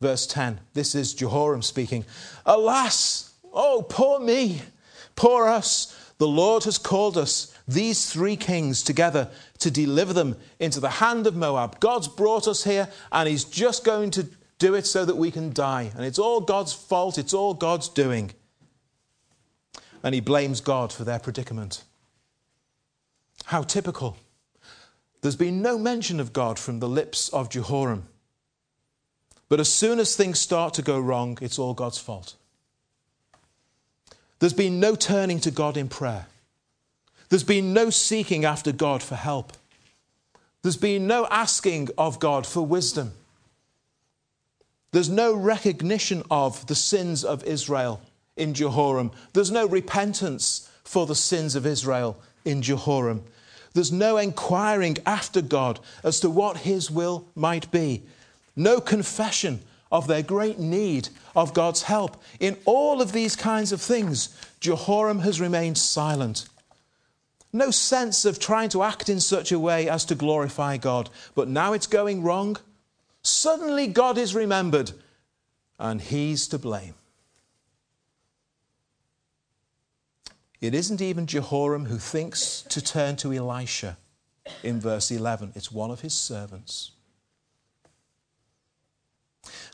Verse 0.00 0.26
10 0.26 0.58
this 0.74 0.94
is 0.94 1.14
Jehoram 1.14 1.62
speaking 1.62 2.04
Alas, 2.44 3.32
oh, 3.52 3.86
poor 3.88 4.18
me, 4.18 4.60
poor 5.14 5.46
us. 5.48 6.12
The 6.18 6.26
Lord 6.26 6.64
has 6.64 6.78
called 6.78 7.16
us, 7.16 7.56
these 7.66 8.10
three 8.10 8.36
kings, 8.36 8.82
together 8.82 9.30
to 9.58 9.70
deliver 9.70 10.12
them 10.12 10.36
into 10.58 10.80
the 10.80 10.90
hand 10.90 11.26
of 11.26 11.36
Moab. 11.36 11.80
God's 11.80 12.06
brought 12.06 12.46
us 12.46 12.64
here, 12.64 12.88
and 13.10 13.28
He's 13.28 13.44
just 13.44 13.84
going 13.84 14.10
to 14.12 14.28
do 14.58 14.74
it 14.74 14.86
so 14.86 15.04
that 15.04 15.16
we 15.16 15.30
can 15.30 15.52
die. 15.52 15.90
And 15.96 16.04
it's 16.04 16.18
all 16.18 16.40
God's 16.40 16.72
fault, 16.72 17.18
it's 17.18 17.34
all 17.34 17.54
God's 17.54 17.88
doing. 17.88 18.32
And 20.02 20.14
he 20.14 20.20
blames 20.20 20.60
God 20.60 20.92
for 20.92 21.04
their 21.04 21.18
predicament. 21.18 21.82
How 23.46 23.62
typical. 23.62 24.16
There's 25.24 25.36
been 25.36 25.62
no 25.62 25.78
mention 25.78 26.20
of 26.20 26.34
God 26.34 26.58
from 26.58 26.80
the 26.80 26.88
lips 26.88 27.30
of 27.30 27.48
Jehoram. 27.48 28.08
But 29.48 29.58
as 29.58 29.72
soon 29.72 29.98
as 29.98 30.14
things 30.14 30.38
start 30.38 30.74
to 30.74 30.82
go 30.82 31.00
wrong, 31.00 31.38
it's 31.40 31.58
all 31.58 31.72
God's 31.72 31.96
fault. 31.96 32.34
There's 34.38 34.52
been 34.52 34.80
no 34.80 34.94
turning 34.94 35.40
to 35.40 35.50
God 35.50 35.78
in 35.78 35.88
prayer. 35.88 36.26
There's 37.30 37.42
been 37.42 37.72
no 37.72 37.88
seeking 37.88 38.44
after 38.44 38.70
God 38.70 39.02
for 39.02 39.14
help. 39.14 39.54
There's 40.60 40.76
been 40.76 41.06
no 41.06 41.26
asking 41.30 41.88
of 41.96 42.20
God 42.20 42.46
for 42.46 42.60
wisdom. 42.60 43.12
There's 44.92 45.08
no 45.08 45.34
recognition 45.34 46.22
of 46.30 46.66
the 46.66 46.74
sins 46.74 47.24
of 47.24 47.42
Israel 47.44 48.02
in 48.36 48.52
Jehoram. 48.52 49.10
There's 49.32 49.50
no 49.50 49.66
repentance 49.66 50.68
for 50.84 51.06
the 51.06 51.14
sins 51.14 51.56
of 51.56 51.64
Israel 51.64 52.18
in 52.44 52.60
Jehoram. 52.60 53.24
There's 53.74 53.92
no 53.92 54.16
inquiring 54.16 54.96
after 55.04 55.42
God 55.42 55.80
as 56.02 56.20
to 56.20 56.30
what 56.30 56.58
his 56.58 56.90
will 56.90 57.26
might 57.34 57.70
be. 57.70 58.04
No 58.56 58.80
confession 58.80 59.60
of 59.90 60.06
their 60.06 60.22
great 60.22 60.58
need 60.58 61.08
of 61.36 61.54
God's 61.54 61.82
help. 61.82 62.22
In 62.40 62.56
all 62.64 63.02
of 63.02 63.12
these 63.12 63.36
kinds 63.36 63.72
of 63.72 63.80
things, 63.80 64.36
Jehoram 64.60 65.18
has 65.20 65.40
remained 65.40 65.76
silent. 65.76 66.48
No 67.52 67.70
sense 67.70 68.24
of 68.24 68.38
trying 68.38 68.68
to 68.70 68.82
act 68.82 69.08
in 69.08 69.20
such 69.20 69.52
a 69.52 69.58
way 69.58 69.88
as 69.88 70.04
to 70.06 70.14
glorify 70.14 70.76
God. 70.76 71.10
But 71.34 71.48
now 71.48 71.72
it's 71.72 71.86
going 71.86 72.22
wrong. 72.22 72.56
Suddenly 73.22 73.88
God 73.88 74.18
is 74.18 74.34
remembered, 74.34 74.92
and 75.78 76.00
he's 76.00 76.48
to 76.48 76.58
blame. 76.58 76.94
It 80.64 80.74
isn't 80.74 81.02
even 81.02 81.26
Jehoram 81.26 81.84
who 81.84 81.98
thinks 81.98 82.62
to 82.70 82.80
turn 82.80 83.16
to 83.16 83.34
Elisha 83.34 83.98
in 84.62 84.80
verse 84.80 85.10
11, 85.10 85.52
it's 85.54 85.70
one 85.70 85.90
of 85.90 86.00
his 86.00 86.14
servants. 86.14 86.92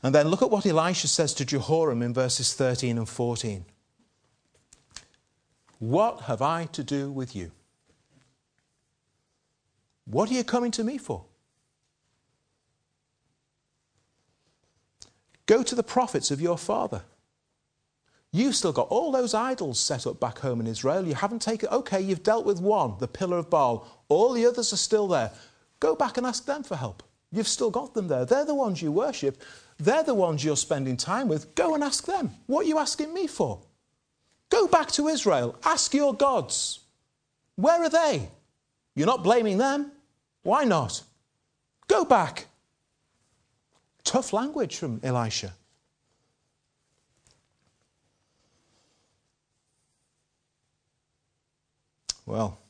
And 0.02 0.12
then 0.12 0.26
look 0.26 0.42
at 0.42 0.50
what 0.50 0.66
Elisha 0.66 1.06
says 1.06 1.32
to 1.34 1.44
Jehoram 1.44 2.02
in 2.02 2.12
verses 2.12 2.54
13 2.54 2.98
and 2.98 3.08
14. 3.08 3.64
What 5.78 6.22
have 6.22 6.42
I 6.42 6.64
to 6.72 6.82
do 6.82 7.12
with 7.12 7.36
you? 7.36 7.52
What 10.06 10.28
are 10.28 10.34
you 10.34 10.42
coming 10.42 10.72
to 10.72 10.82
me 10.82 10.98
for? 10.98 11.24
Go 15.46 15.62
to 15.62 15.76
the 15.76 15.84
prophets 15.84 16.32
of 16.32 16.40
your 16.40 16.58
father. 16.58 17.02
You've 18.32 18.54
still 18.54 18.72
got 18.72 18.88
all 18.88 19.10
those 19.10 19.34
idols 19.34 19.80
set 19.80 20.06
up 20.06 20.20
back 20.20 20.38
home 20.38 20.60
in 20.60 20.66
Israel. 20.66 21.06
You 21.06 21.14
haven't 21.14 21.42
taken, 21.42 21.68
okay, 21.70 22.00
you've 22.00 22.22
dealt 22.22 22.46
with 22.46 22.60
one, 22.60 22.94
the 22.98 23.08
pillar 23.08 23.38
of 23.38 23.50
Baal. 23.50 23.86
All 24.08 24.32
the 24.32 24.46
others 24.46 24.72
are 24.72 24.76
still 24.76 25.08
there. 25.08 25.32
Go 25.80 25.96
back 25.96 26.16
and 26.16 26.26
ask 26.26 26.44
them 26.46 26.62
for 26.62 26.76
help. 26.76 27.02
You've 27.32 27.48
still 27.48 27.70
got 27.70 27.94
them 27.94 28.08
there. 28.08 28.24
They're 28.24 28.44
the 28.44 28.54
ones 28.54 28.82
you 28.82 28.92
worship. 28.92 29.42
They're 29.78 30.04
the 30.04 30.14
ones 30.14 30.44
you're 30.44 30.56
spending 30.56 30.96
time 30.96 31.26
with. 31.26 31.54
Go 31.54 31.74
and 31.74 31.82
ask 31.82 32.04
them. 32.04 32.30
What 32.46 32.66
are 32.66 32.68
you 32.68 32.78
asking 32.78 33.12
me 33.12 33.26
for? 33.26 33.62
Go 34.50 34.66
back 34.66 34.90
to 34.92 35.08
Israel. 35.08 35.56
Ask 35.64 35.94
your 35.94 36.14
gods. 36.14 36.80
Where 37.56 37.82
are 37.82 37.88
they? 37.88 38.28
You're 38.94 39.06
not 39.06 39.24
blaming 39.24 39.58
them. 39.58 39.92
Why 40.42 40.64
not? 40.64 41.02
Go 41.88 42.04
back. 42.04 42.46
Tough 44.04 44.32
language 44.32 44.76
from 44.76 45.00
Elisha. 45.02 45.54
Well, 52.30 52.60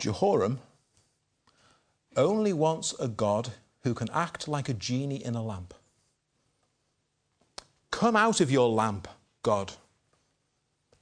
Jehoram 0.00 0.58
only 2.16 2.52
wants 2.52 2.92
a 2.98 3.06
God 3.06 3.52
who 3.84 3.94
can 3.94 4.10
act 4.12 4.48
like 4.48 4.68
a 4.68 4.74
genie 4.74 5.24
in 5.24 5.36
a 5.36 5.42
lamp. 5.42 5.74
Come 7.92 8.16
out 8.16 8.40
of 8.40 8.50
your 8.50 8.68
lamp, 8.68 9.06
God. 9.44 9.74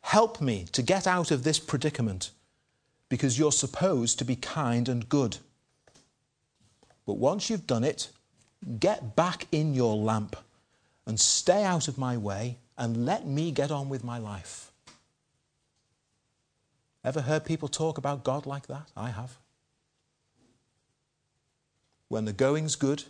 Help 0.02 0.38
me 0.38 0.66
to 0.72 0.82
get 0.82 1.06
out 1.06 1.30
of 1.30 1.44
this 1.44 1.58
predicament 1.58 2.30
because 3.08 3.38
you're 3.38 3.50
supposed 3.50 4.18
to 4.18 4.26
be 4.26 4.36
kind 4.36 4.90
and 4.90 5.08
good. 5.08 5.38
But 7.06 7.16
once 7.16 7.48
you've 7.48 7.66
done 7.66 7.84
it, 7.84 8.10
get 8.78 9.16
back 9.16 9.46
in 9.50 9.72
your 9.72 9.96
lamp 9.96 10.36
and 11.06 11.18
stay 11.18 11.64
out 11.64 11.88
of 11.88 11.96
my 11.96 12.18
way 12.18 12.58
and 12.76 13.06
let 13.06 13.26
me 13.26 13.50
get 13.50 13.70
on 13.70 13.88
with 13.88 14.04
my 14.04 14.18
life. 14.18 14.71
Ever 17.04 17.22
heard 17.22 17.44
people 17.44 17.68
talk 17.68 17.98
about 17.98 18.24
God 18.24 18.46
like 18.46 18.66
that? 18.68 18.90
I 18.96 19.10
have. 19.10 19.38
When 22.08 22.24
the 22.24 22.32
going's 22.32 22.76
good, 22.76 23.04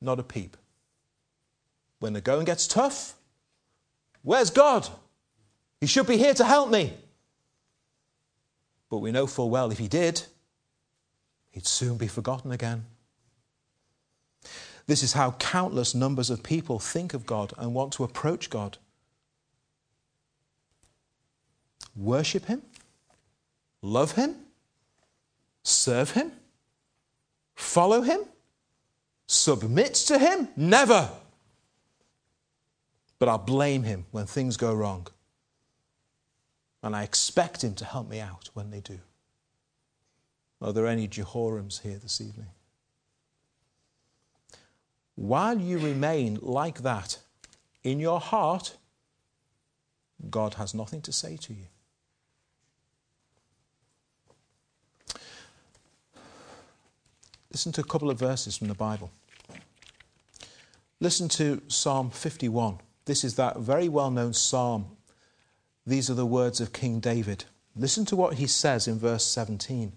not 0.00 0.18
a 0.18 0.22
peep. 0.22 0.56
When 2.00 2.12
the 2.12 2.20
going 2.20 2.44
gets 2.44 2.66
tough, 2.66 3.14
where's 4.22 4.50
God? 4.50 4.88
He 5.80 5.86
should 5.86 6.06
be 6.06 6.16
here 6.16 6.34
to 6.34 6.44
help 6.44 6.70
me. 6.70 6.94
But 8.90 8.98
we 8.98 9.12
know 9.12 9.26
full 9.26 9.50
well 9.50 9.70
if 9.70 9.78
he 9.78 9.88
did, 9.88 10.22
he'd 11.50 11.66
soon 11.66 11.96
be 11.96 12.08
forgotten 12.08 12.52
again. 12.52 12.84
This 14.86 15.02
is 15.02 15.12
how 15.12 15.32
countless 15.32 15.94
numbers 15.94 16.30
of 16.30 16.42
people 16.42 16.78
think 16.80 17.14
of 17.14 17.24
God 17.24 17.52
and 17.56 17.74
want 17.74 17.92
to 17.94 18.04
approach 18.04 18.50
God. 18.50 18.78
Worship 22.00 22.46
Him, 22.46 22.62
love 23.82 24.12
Him, 24.12 24.34
serve 25.62 26.12
Him, 26.12 26.32
follow 27.54 28.00
Him, 28.00 28.20
submit 29.26 29.94
to 29.94 30.18
Him? 30.18 30.48
Never. 30.56 31.10
But 33.18 33.28
I'll 33.28 33.36
blame 33.36 33.82
Him 33.82 34.06
when 34.12 34.24
things 34.24 34.56
go 34.56 34.72
wrong. 34.72 35.08
And 36.82 36.96
I 36.96 37.02
expect 37.02 37.62
Him 37.62 37.74
to 37.74 37.84
help 37.84 38.08
me 38.08 38.18
out 38.18 38.48
when 38.54 38.70
they 38.70 38.80
do. 38.80 38.98
Are 40.62 40.72
there 40.72 40.86
any 40.86 41.06
Jehorams 41.06 41.82
here 41.82 41.98
this 41.98 42.18
evening? 42.18 42.48
While 45.16 45.58
you 45.58 45.78
remain 45.78 46.38
like 46.40 46.82
that 46.82 47.18
in 47.84 48.00
your 48.00 48.20
heart, 48.20 48.78
God 50.30 50.54
has 50.54 50.72
nothing 50.72 51.02
to 51.02 51.12
say 51.12 51.36
to 51.36 51.52
you. 51.52 51.66
Listen 57.52 57.72
to 57.72 57.80
a 57.80 57.84
couple 57.84 58.10
of 58.10 58.18
verses 58.18 58.56
from 58.56 58.68
the 58.68 58.74
Bible. 58.74 59.10
Listen 61.00 61.28
to 61.30 61.62
Psalm 61.68 62.10
51. 62.10 62.78
This 63.06 63.24
is 63.24 63.34
that 63.36 63.58
very 63.58 63.88
well 63.88 64.10
known 64.10 64.32
psalm. 64.32 64.96
These 65.86 66.10
are 66.10 66.14
the 66.14 66.26
words 66.26 66.60
of 66.60 66.72
King 66.72 67.00
David. 67.00 67.44
Listen 67.74 68.04
to 68.06 68.16
what 68.16 68.34
he 68.34 68.46
says 68.46 68.86
in 68.86 68.98
verse 68.98 69.24
17. 69.24 69.92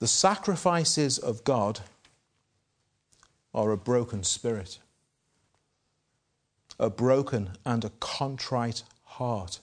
The 0.00 0.06
sacrifices 0.06 1.18
of 1.18 1.44
God 1.44 1.80
are 3.54 3.70
a 3.70 3.76
broken 3.76 4.24
spirit, 4.24 4.78
a 6.78 6.88
broken 6.88 7.50
and 7.64 7.84
a 7.84 7.92
contrite 8.00 8.82
heart. 9.04 9.60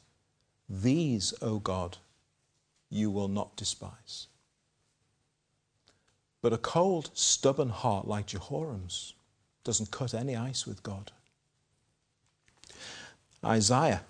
These, 0.69 1.33
O 1.41 1.59
God, 1.59 1.97
you 2.89 3.09
will 3.09 3.27
not 3.27 3.55
despise. 3.55 4.27
But 6.45 6.53
a 6.53 6.59
cold, 6.59 7.09
stubborn 7.15 7.69
heart 7.69 8.07
like 8.07 8.27
Jehoram's 8.27 9.15
doesn't 9.63 9.89
cut 9.89 10.13
any 10.13 10.35
ice 10.35 10.67
with 10.67 10.83
God. 10.83 11.11
Isaiah 13.43 14.03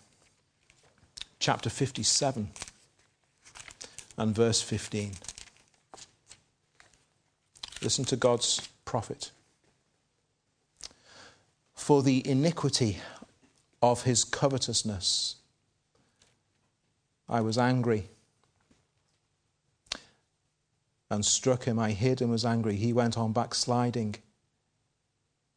chapter 1.39 1.69
57 1.69 2.50
and 4.17 4.36
verse 4.36 4.62
15. 4.62 5.13
Listen 7.82 8.04
to 8.04 8.17
God's 8.17 8.67
prophet. 8.84 9.32
For 11.74 12.04
the 12.04 12.21
iniquity 12.30 12.98
of 13.82 14.04
his 14.04 14.26
covetousness, 14.26 15.38
I 17.30 17.39
was 17.39 17.58
angry 17.58 18.10
and 21.15 21.25
struck 21.25 21.63
him. 21.63 21.80
I 21.80 21.91
hid 21.91 22.21
and 22.21 22.30
was 22.30 22.45
angry. 22.45 22.75
He 22.75 22.93
went 22.93 23.17
on 23.17 23.32
backsliding 23.32 24.15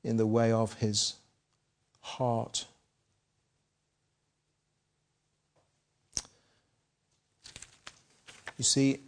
in 0.03 0.17
the 0.17 0.27
way 0.27 0.53
of 0.53 0.75
his 0.75 1.15
heart. 2.01 2.65
You 8.57 8.65
see, 8.65 9.01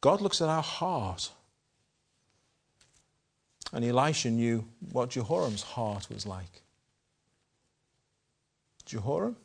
God 0.00 0.20
looks 0.20 0.40
at 0.40 0.48
our 0.48 0.62
heart. 0.62 1.30
And 3.72 3.84
Elisha 3.84 4.30
knew 4.30 4.66
what 4.92 5.10
Jehoram's 5.10 5.62
heart 5.62 6.08
was 6.12 6.26
like. 6.26 6.62
Jehoram, 8.84 9.36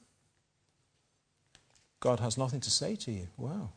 God 2.00 2.20
has 2.20 2.38
nothing 2.38 2.60
to 2.62 2.70
say 2.70 2.96
to 2.98 3.12
you. 3.12 3.28
Wow. 3.38 3.70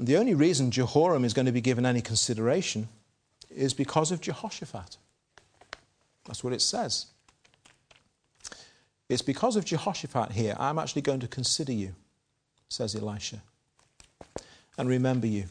And 0.00 0.06
the 0.06 0.16
only 0.16 0.32
reason 0.32 0.70
Jehoram 0.70 1.26
is 1.26 1.34
going 1.34 1.44
to 1.44 1.52
be 1.52 1.60
given 1.60 1.84
any 1.84 2.00
consideration 2.00 2.88
is 3.50 3.74
because 3.74 4.10
of 4.10 4.22
Jehoshaphat. 4.22 4.96
That's 6.24 6.42
what 6.42 6.54
it 6.54 6.62
says. 6.62 7.04
It's 9.10 9.20
because 9.20 9.56
of 9.56 9.66
Jehoshaphat 9.66 10.32
here 10.32 10.56
I'm 10.58 10.78
actually 10.78 11.02
going 11.02 11.20
to 11.20 11.28
consider 11.28 11.72
you, 11.72 11.94
says 12.70 12.96
Elisha, 12.96 13.42
and 14.78 14.88
remember 14.88 15.26
you. 15.26 15.44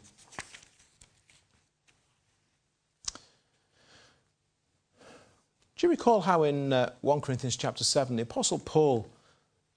Do 5.77 5.85
you 5.85 5.89
recall 5.91 6.21
how 6.21 6.41
in 6.41 6.73
uh, 6.73 6.93
1 7.01 7.21
Corinthians 7.21 7.55
chapter 7.55 7.83
7 7.83 8.15
the 8.15 8.23
Apostle 8.23 8.57
Paul 8.57 9.07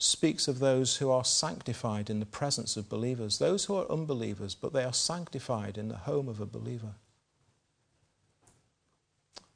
speaks 0.02 0.48
of 0.48 0.58
those 0.58 0.96
who 0.96 1.10
are 1.10 1.24
sanctified 1.24 2.10
in 2.10 2.18
the 2.18 2.26
presence 2.26 2.76
of 2.76 2.88
believers, 2.88 3.38
those 3.38 3.66
who 3.66 3.76
are 3.76 3.90
unbelievers, 3.90 4.54
but 4.54 4.72
they 4.72 4.82
are 4.82 4.92
sanctified 4.92 5.78
in 5.78 5.88
the 5.88 5.96
home 5.96 6.28
of 6.28 6.40
a 6.40 6.46
believer. 6.46 6.94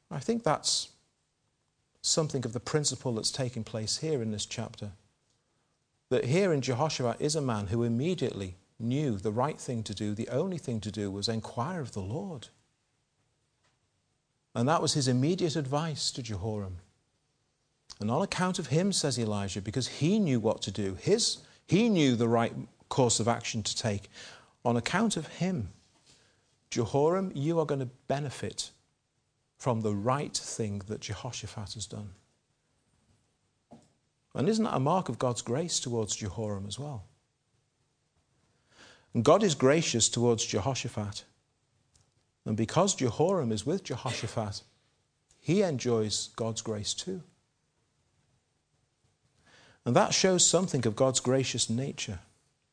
I 0.09 0.19
think 0.19 0.43
that's 0.43 0.89
something 2.01 2.45
of 2.45 2.53
the 2.53 2.61
principle 2.61 3.13
that's 3.13 3.31
taking 3.31 3.65
place 3.65 3.97
here 3.97 4.21
in 4.21 4.31
this 4.31 4.45
chapter. 4.45 4.91
That 6.09 6.25
here 6.25 6.53
in 6.53 6.61
Jehoshaphat 6.61 7.19
is 7.19 7.35
a 7.35 7.41
man 7.41 7.67
who 7.67 7.83
immediately 7.83 8.55
knew 8.79 9.17
the 9.17 9.31
right 9.31 9.59
thing 9.59 9.83
to 9.83 9.93
do, 9.93 10.13
the 10.13 10.29
only 10.29 10.57
thing 10.57 10.79
to 10.79 10.91
do 10.91 11.11
was 11.11 11.27
inquire 11.27 11.81
of 11.81 11.91
the 11.91 11.99
Lord. 11.99 12.47
And 14.55 14.69
that 14.69 14.81
was 14.81 14.93
his 14.93 15.09
immediate 15.09 15.57
advice 15.57 16.09
to 16.11 16.23
Jehoram. 16.23 16.77
And 17.99 18.11
on 18.11 18.21
account 18.21 18.59
of 18.59 18.67
him, 18.67 18.91
says 18.91 19.17
Elijah, 19.17 19.61
because 19.61 19.87
he 19.87 20.19
knew 20.19 20.39
what 20.39 20.61
to 20.63 20.71
do, 20.71 20.95
his, 20.99 21.37
he 21.67 21.89
knew 21.89 22.15
the 22.15 22.27
right 22.27 22.53
course 22.89 23.19
of 23.19 23.27
action 23.27 23.63
to 23.63 23.75
take, 23.75 24.09
on 24.63 24.77
account 24.77 25.17
of 25.17 25.27
him, 25.27 25.69
Jehoram, 26.69 27.31
you 27.33 27.59
are 27.59 27.65
going 27.65 27.79
to 27.79 27.89
benefit 28.07 28.71
from 29.57 29.81
the 29.81 29.95
right 29.95 30.35
thing 30.35 30.81
that 30.87 31.01
Jehoshaphat 31.01 31.73
has 31.73 31.87
done. 31.87 32.09
And 34.35 34.47
isn't 34.47 34.63
that 34.63 34.75
a 34.75 34.79
mark 34.79 35.09
of 35.09 35.17
God's 35.17 35.41
grace 35.41 35.79
towards 35.79 36.15
Jehoram 36.15 36.67
as 36.67 36.77
well? 36.77 37.05
And 39.13 39.25
God 39.25 39.41
is 39.41 39.55
gracious 39.55 40.09
towards 40.09 40.45
Jehoshaphat. 40.45 41.23
And 42.45 42.55
because 42.55 42.93
Jehoram 42.93 43.51
is 43.51 43.65
with 43.65 43.83
Jehoshaphat, 43.83 44.61
he 45.39 45.63
enjoys 45.63 46.29
God's 46.35 46.61
grace 46.61 46.93
too. 46.93 47.23
And 49.87 49.95
that 49.95 50.13
shows 50.13 50.45
something 50.45 50.85
of 50.85 50.97
God's 50.97 51.21
gracious 51.21 51.69
nature. 51.69 52.19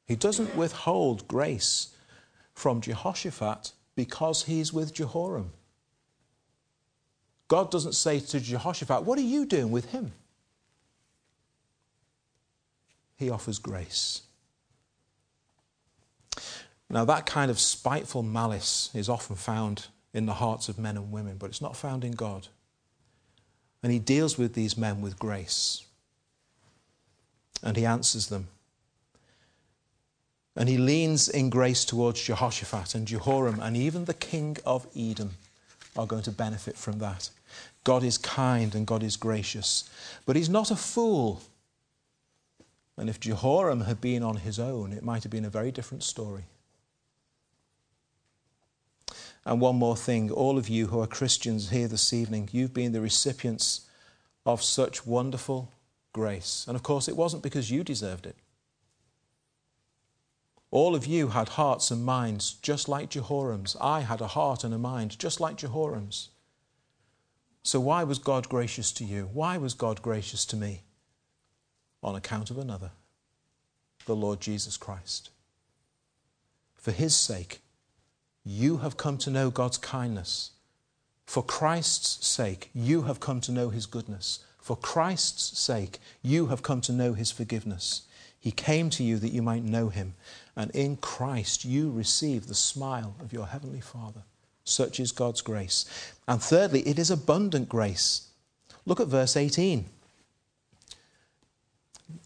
He 0.04 0.16
doesn't 0.16 0.56
withhold 0.56 1.28
grace 1.28 1.94
from 2.52 2.80
Jehoshaphat 2.80 3.70
because 3.94 4.42
he's 4.42 4.72
with 4.72 4.92
Jehoram. 4.92 5.52
God 7.46 7.70
doesn't 7.70 7.92
say 7.92 8.18
to 8.18 8.40
Jehoshaphat, 8.40 9.04
What 9.04 9.16
are 9.16 9.22
you 9.22 9.46
doing 9.46 9.70
with 9.70 9.92
him? 9.92 10.10
He 13.14 13.30
offers 13.30 13.60
grace. 13.60 14.22
Now, 16.90 17.04
that 17.04 17.26
kind 17.26 17.48
of 17.48 17.60
spiteful 17.60 18.24
malice 18.24 18.90
is 18.92 19.08
often 19.08 19.36
found 19.36 19.86
in 20.12 20.26
the 20.26 20.34
hearts 20.34 20.68
of 20.68 20.80
men 20.80 20.96
and 20.96 21.12
women, 21.12 21.36
but 21.36 21.48
it's 21.48 21.62
not 21.62 21.76
found 21.76 22.02
in 22.02 22.12
God. 22.12 22.48
And 23.84 23.92
he 23.92 24.00
deals 24.00 24.36
with 24.36 24.54
these 24.54 24.76
men 24.76 25.00
with 25.00 25.16
grace. 25.16 25.84
And 27.64 27.76
he 27.76 27.84
answers 27.84 28.28
them. 28.28 28.46
And 30.54 30.68
he 30.68 30.78
leans 30.78 31.28
in 31.28 31.50
grace 31.50 31.84
towards 31.84 32.22
Jehoshaphat 32.22 32.94
and 32.94 33.08
Jehoram, 33.08 33.58
and 33.58 33.76
even 33.76 34.04
the 34.04 34.14
king 34.14 34.56
of 34.64 34.86
Edom 34.96 35.30
are 35.96 36.06
going 36.06 36.22
to 36.22 36.30
benefit 36.30 36.76
from 36.76 37.00
that. 37.00 37.30
God 37.82 38.04
is 38.04 38.18
kind 38.18 38.74
and 38.74 38.86
God 38.86 39.02
is 39.02 39.16
gracious. 39.16 39.88
But 40.26 40.36
he's 40.36 40.48
not 40.48 40.70
a 40.70 40.76
fool. 40.76 41.42
And 42.96 43.10
if 43.10 43.18
Jehoram 43.18 43.82
had 43.82 44.00
been 44.00 44.22
on 44.22 44.36
his 44.36 44.58
own, 44.60 44.92
it 44.92 45.02
might 45.02 45.24
have 45.24 45.32
been 45.32 45.44
a 45.44 45.50
very 45.50 45.72
different 45.72 46.04
story. 46.04 46.44
And 49.44 49.60
one 49.60 49.76
more 49.76 49.96
thing 49.96 50.30
all 50.30 50.56
of 50.56 50.68
you 50.68 50.86
who 50.86 51.00
are 51.00 51.06
Christians 51.06 51.70
here 51.70 51.88
this 51.88 52.12
evening, 52.12 52.48
you've 52.52 52.72
been 52.72 52.92
the 52.92 53.00
recipients 53.00 53.82
of 54.46 54.62
such 54.62 55.06
wonderful 55.06 55.70
grace. 56.14 56.64
And 56.66 56.74
of 56.74 56.82
course, 56.82 57.06
it 57.06 57.16
wasn't 57.16 57.42
because 57.42 57.70
you 57.70 57.84
deserved 57.84 58.24
it. 58.24 58.36
All 60.70 60.94
of 60.94 61.06
you 61.06 61.28
had 61.28 61.50
hearts 61.50 61.90
and 61.90 62.04
minds 62.04 62.54
just 62.62 62.88
like 62.88 63.10
Jehoram's. 63.10 63.76
I 63.80 64.00
had 64.00 64.22
a 64.22 64.28
heart 64.28 64.64
and 64.64 64.72
a 64.72 64.78
mind 64.78 65.18
just 65.18 65.38
like 65.38 65.58
Jehoram's. 65.58 66.30
So, 67.62 67.78
why 67.78 68.02
was 68.04 68.18
God 68.18 68.48
gracious 68.48 68.90
to 68.92 69.04
you? 69.04 69.28
Why 69.32 69.56
was 69.56 69.74
God 69.74 70.02
gracious 70.02 70.44
to 70.46 70.56
me? 70.56 70.82
On 72.02 72.16
account 72.16 72.50
of 72.50 72.58
another, 72.58 72.90
the 74.06 74.16
Lord 74.16 74.40
Jesus 74.40 74.76
Christ. 74.76 75.30
For 76.74 76.92
his 76.92 77.16
sake, 77.16 77.60
you 78.44 78.78
have 78.78 78.96
come 78.96 79.16
to 79.18 79.30
know 79.30 79.50
God's 79.50 79.78
kindness. 79.78 80.50
For 81.24 81.42
Christ's 81.42 82.26
sake, 82.26 82.70
you 82.74 83.02
have 83.02 83.20
come 83.20 83.40
to 83.42 83.52
know 83.52 83.70
his 83.70 83.86
goodness. 83.86 84.44
For 84.64 84.76
Christ's 84.78 85.58
sake, 85.58 85.98
you 86.22 86.46
have 86.46 86.62
come 86.62 86.80
to 86.80 86.92
know 86.92 87.12
his 87.12 87.30
forgiveness. 87.30 88.04
He 88.40 88.50
came 88.50 88.88
to 88.90 89.04
you 89.04 89.18
that 89.18 89.30
you 89.30 89.42
might 89.42 89.62
know 89.62 89.90
him, 89.90 90.14
and 90.56 90.70
in 90.70 90.96
Christ 90.96 91.66
you 91.66 91.90
receive 91.90 92.46
the 92.46 92.54
smile 92.54 93.14
of 93.20 93.30
your 93.30 93.44
heavenly 93.44 93.82
Father. 93.82 94.22
Such 94.64 95.00
is 95.00 95.12
God's 95.12 95.42
grace. 95.42 95.84
And 96.26 96.40
thirdly, 96.40 96.80
it 96.88 96.98
is 96.98 97.10
abundant 97.10 97.68
grace. 97.68 98.28
Look 98.86 99.00
at 99.00 99.08
verse 99.08 99.36
18. 99.36 99.84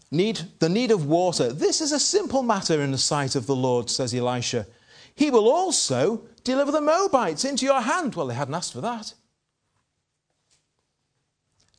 Need, 0.09 0.39
the 0.59 0.69
need 0.69 0.91
of 0.91 1.07
water. 1.07 1.51
This 1.51 1.81
is 1.81 1.91
a 1.91 1.99
simple 1.99 2.41
matter 2.41 2.81
in 2.81 2.93
the 2.93 2.97
sight 2.97 3.35
of 3.35 3.47
the 3.47 3.55
Lord, 3.55 3.89
says 3.89 4.15
Elisha. 4.15 4.65
He 5.13 5.29
will 5.29 5.49
also 5.49 6.21
deliver 6.45 6.71
the 6.71 6.79
Moabites 6.79 7.43
into 7.43 7.65
your 7.65 7.81
hand. 7.81 8.15
Well, 8.15 8.27
they 8.27 8.35
hadn't 8.35 8.55
asked 8.55 8.71
for 8.71 8.79
that. 8.79 9.13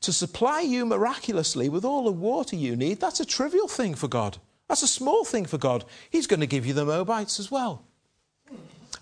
To 0.03 0.13
supply 0.13 0.61
you 0.61 0.87
miraculously 0.87 1.69
with 1.69 1.85
all 1.85 2.05
the 2.05 2.13
water 2.13 2.57
you 2.57 2.75
need, 2.75 3.01
that's 3.01 3.21
a 3.21 3.27
trivial 3.27 3.69
thing 3.69 3.95
for 3.95 4.09
God. 4.09 4.39
That's 4.69 4.83
a 4.83 4.89
small 4.89 5.25
thing 5.25 5.45
for 5.45 5.59
God. 5.59 5.85
He's 6.09 6.27
going 6.27 6.41
to 6.41 6.47
give 6.47 6.65
you 6.65 6.73
the 6.73 6.85
Moabites 6.85 7.39
as 7.39 7.51
well. 7.51 7.85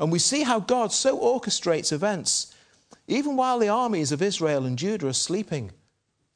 And 0.00 0.10
we 0.10 0.18
see 0.18 0.42
how 0.42 0.60
God 0.60 0.92
so 0.92 1.18
orchestrates 1.18 1.92
events. 1.92 2.54
Even 3.06 3.36
while 3.36 3.58
the 3.58 3.68
armies 3.68 4.12
of 4.12 4.22
Israel 4.22 4.64
and 4.64 4.78
Judah 4.78 5.08
are 5.08 5.12
sleeping, 5.12 5.70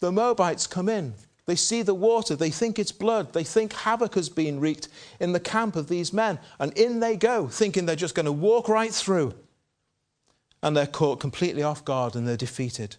the 0.01 0.12
Moabites 0.12 0.66
come 0.66 0.88
in. 0.88 1.14
They 1.46 1.57
see 1.57 1.83
the 1.83 1.94
water. 1.94 2.37
They 2.37 2.51
think 2.51 2.79
it's 2.79 2.92
blood. 2.92 3.33
They 3.33 3.44
think 3.44 3.72
havoc 3.72 4.14
has 4.14 4.29
been 4.29 4.61
wreaked 4.61 4.88
in 5.18 5.33
the 5.33 5.40
camp 5.40 5.77
of 5.77 5.88
these 5.88 6.12
men. 6.12 6.38
And 6.59 6.72
in 6.79 7.01
they 7.01 7.16
go, 7.16 7.48
thinking 7.48 7.87
they're 7.87 7.96
just 7.96 8.14
going 8.14 8.27
to 8.27 8.33
walk 8.33 8.68
right 8.68 8.92
through. 8.92 9.35
And 10.62 10.77
they're 10.77 10.87
caught 10.87 11.18
completely 11.18 11.62
off 11.62 11.85
guard 11.85 12.14
and 12.14 12.29
they're 12.29 12.37
defeated. 12.37 12.96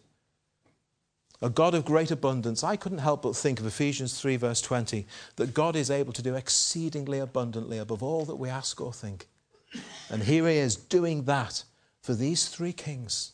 A 1.44 1.50
God 1.50 1.74
of 1.74 1.84
great 1.84 2.10
abundance. 2.10 2.64
I 2.64 2.78
couldn't 2.78 3.00
help 3.00 3.24
but 3.24 3.36
think 3.36 3.60
of 3.60 3.66
Ephesians 3.66 4.18
3, 4.18 4.38
verse 4.38 4.62
20, 4.62 5.06
that 5.36 5.54
God 5.54 5.76
is 5.76 5.92
able 5.92 6.14
to 6.14 6.22
do 6.22 6.36
exceedingly 6.36 7.20
abundantly 7.20 7.78
above 7.78 8.02
all 8.02 8.24
that 8.24 8.38
we 8.38 8.48
ask 8.48 8.80
or 8.80 8.94
think. 8.94 9.28
And 10.10 10.24
here 10.24 10.48
he 10.48 10.56
is 10.56 10.78
doing 10.78 11.26
that 11.26 11.66
for 12.02 12.14
these 12.14 12.48
three 12.48 12.72
kings. 12.72 13.34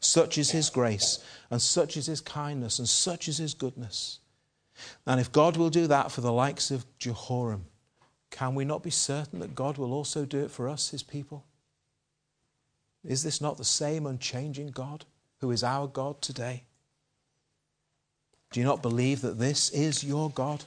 Such 0.00 0.36
is 0.36 0.50
his 0.50 0.68
grace, 0.68 1.24
and 1.50 1.62
such 1.62 1.96
is 1.96 2.04
his 2.04 2.20
kindness, 2.20 2.78
and 2.78 2.86
such 2.86 3.26
is 3.26 3.38
his 3.38 3.54
goodness. 3.54 4.18
And 5.06 5.18
if 5.18 5.32
God 5.32 5.56
will 5.56 5.70
do 5.70 5.86
that 5.86 6.12
for 6.12 6.20
the 6.20 6.30
likes 6.30 6.70
of 6.70 6.84
Jehoram, 6.98 7.64
can 8.30 8.54
we 8.54 8.66
not 8.66 8.82
be 8.82 8.90
certain 8.90 9.38
that 9.38 9.54
God 9.54 9.78
will 9.78 9.94
also 9.94 10.26
do 10.26 10.44
it 10.44 10.50
for 10.50 10.68
us, 10.68 10.90
his 10.90 11.02
people? 11.02 11.46
Is 13.02 13.22
this 13.22 13.40
not 13.40 13.56
the 13.56 13.64
same 13.64 14.06
unchanging 14.06 14.72
God 14.72 15.06
who 15.40 15.50
is 15.50 15.64
our 15.64 15.86
God 15.86 16.20
today? 16.20 16.64
Do 18.50 18.60
you 18.60 18.66
not 18.66 18.82
believe 18.82 19.20
that 19.22 19.38
this 19.38 19.70
is 19.70 20.04
your 20.04 20.30
God? 20.30 20.64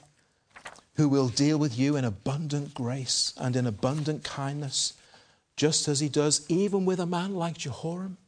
who 0.96 1.08
will 1.08 1.28
deal 1.28 1.58
with 1.58 1.78
you 1.78 1.96
in 1.96 2.04
abundant 2.04 2.74
grace 2.74 3.32
and 3.38 3.56
in 3.56 3.66
abundant 3.66 4.24
kindness, 4.24 4.94
just 5.56 5.88
as 5.88 6.00
he 6.00 6.08
does 6.08 6.44
even 6.48 6.84
with 6.84 7.00
a 7.00 7.06
man 7.06 7.34
like 7.34 7.58
Jehoram. 7.58 8.18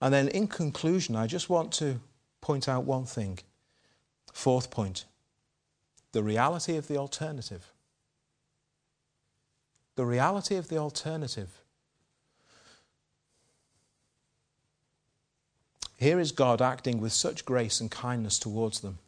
And 0.00 0.12
then, 0.12 0.28
in 0.28 0.48
conclusion, 0.48 1.16
I 1.16 1.26
just 1.26 1.48
want 1.48 1.72
to 1.74 2.00
point 2.40 2.68
out 2.68 2.84
one 2.84 3.04
thing. 3.04 3.38
Fourth 4.32 4.70
point 4.70 5.04
the 6.12 6.22
reality 6.22 6.76
of 6.76 6.86
the 6.86 6.96
alternative. 6.96 7.72
The 9.96 10.04
reality 10.04 10.56
of 10.56 10.68
the 10.68 10.76
alternative. 10.78 11.63
Here 16.04 16.20
is 16.20 16.32
God 16.32 16.60
acting 16.60 17.00
with 17.00 17.14
such 17.14 17.46
grace 17.46 17.80
and 17.80 17.90
kindness 17.90 18.38
towards 18.38 18.80
them. 18.80 18.98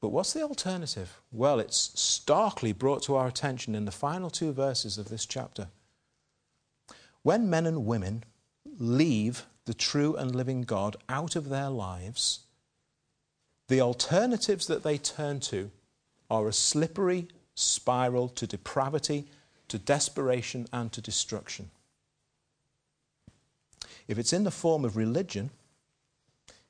But 0.00 0.08
what's 0.08 0.32
the 0.32 0.42
alternative? 0.42 1.20
Well, 1.30 1.60
it's 1.60 1.92
starkly 1.94 2.72
brought 2.72 3.04
to 3.04 3.14
our 3.14 3.28
attention 3.28 3.76
in 3.76 3.84
the 3.84 3.92
final 3.92 4.28
two 4.28 4.50
verses 4.50 4.98
of 4.98 5.08
this 5.08 5.24
chapter. 5.24 5.68
When 7.22 7.48
men 7.48 7.64
and 7.64 7.86
women 7.86 8.24
leave 8.80 9.46
the 9.66 9.74
true 9.74 10.16
and 10.16 10.34
living 10.34 10.62
God 10.62 10.96
out 11.08 11.36
of 11.36 11.48
their 11.48 11.70
lives, 11.70 12.40
the 13.68 13.80
alternatives 13.80 14.66
that 14.66 14.82
they 14.82 14.98
turn 14.98 15.38
to 15.42 15.70
are 16.28 16.48
a 16.48 16.52
slippery 16.52 17.28
spiral 17.54 18.28
to 18.30 18.48
depravity, 18.48 19.28
to 19.68 19.78
desperation, 19.78 20.66
and 20.72 20.90
to 20.90 21.00
destruction. 21.00 21.70
If 24.08 24.18
it's 24.18 24.32
in 24.32 24.44
the 24.44 24.50
form 24.50 24.84
of 24.84 24.96
religion, 24.96 25.50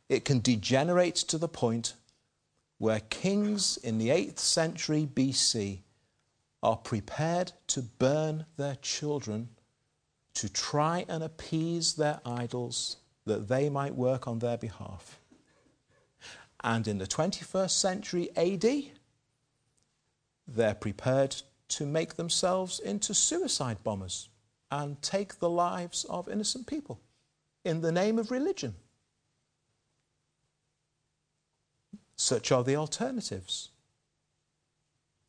it 0.08 0.24
can 0.24 0.40
degenerate 0.40 1.16
to 1.16 1.38
the 1.38 1.48
point 1.48 1.94
where 2.78 3.00
kings 3.00 3.76
in 3.78 3.98
the 3.98 4.08
8th 4.08 4.38
century 4.38 5.08
BC 5.12 5.80
are 6.62 6.76
prepared 6.76 7.52
to 7.68 7.82
burn 7.82 8.46
their 8.56 8.76
children 8.76 9.48
to 10.34 10.48
try 10.48 11.04
and 11.08 11.22
appease 11.22 11.94
their 11.94 12.20
idols 12.24 12.96
that 13.24 13.48
they 13.48 13.68
might 13.68 13.94
work 13.94 14.28
on 14.28 14.38
their 14.38 14.56
behalf. 14.56 15.18
And 16.62 16.86
in 16.86 16.98
the 16.98 17.06
21st 17.06 17.70
century 17.70 18.30
AD, 18.36 18.64
they're 20.46 20.74
prepared 20.74 21.42
to 21.68 21.86
make 21.86 22.14
themselves 22.14 22.78
into 22.78 23.14
suicide 23.14 23.82
bombers 23.82 24.28
and 24.70 25.00
take 25.02 25.38
the 25.38 25.50
lives 25.50 26.04
of 26.04 26.28
innocent 26.28 26.66
people 26.66 27.00
in 27.66 27.80
the 27.80 27.90
name 27.90 28.16
of 28.18 28.30
religion. 28.30 28.76
Such 32.14 32.52
are 32.52 32.62
the 32.62 32.76
alternatives. 32.76 33.70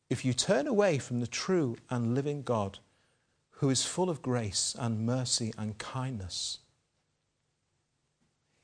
If 0.08 0.24
you 0.24 0.32
turn 0.32 0.68
away 0.68 0.98
from 0.98 1.20
the 1.20 1.26
true 1.26 1.76
and 1.90 2.14
living 2.14 2.42
God, 2.42 2.78
who 3.50 3.68
is 3.70 3.84
full 3.84 4.08
of 4.08 4.22
grace 4.22 4.76
and 4.78 5.04
mercy 5.04 5.52
and 5.58 5.76
kindness, 5.78 6.58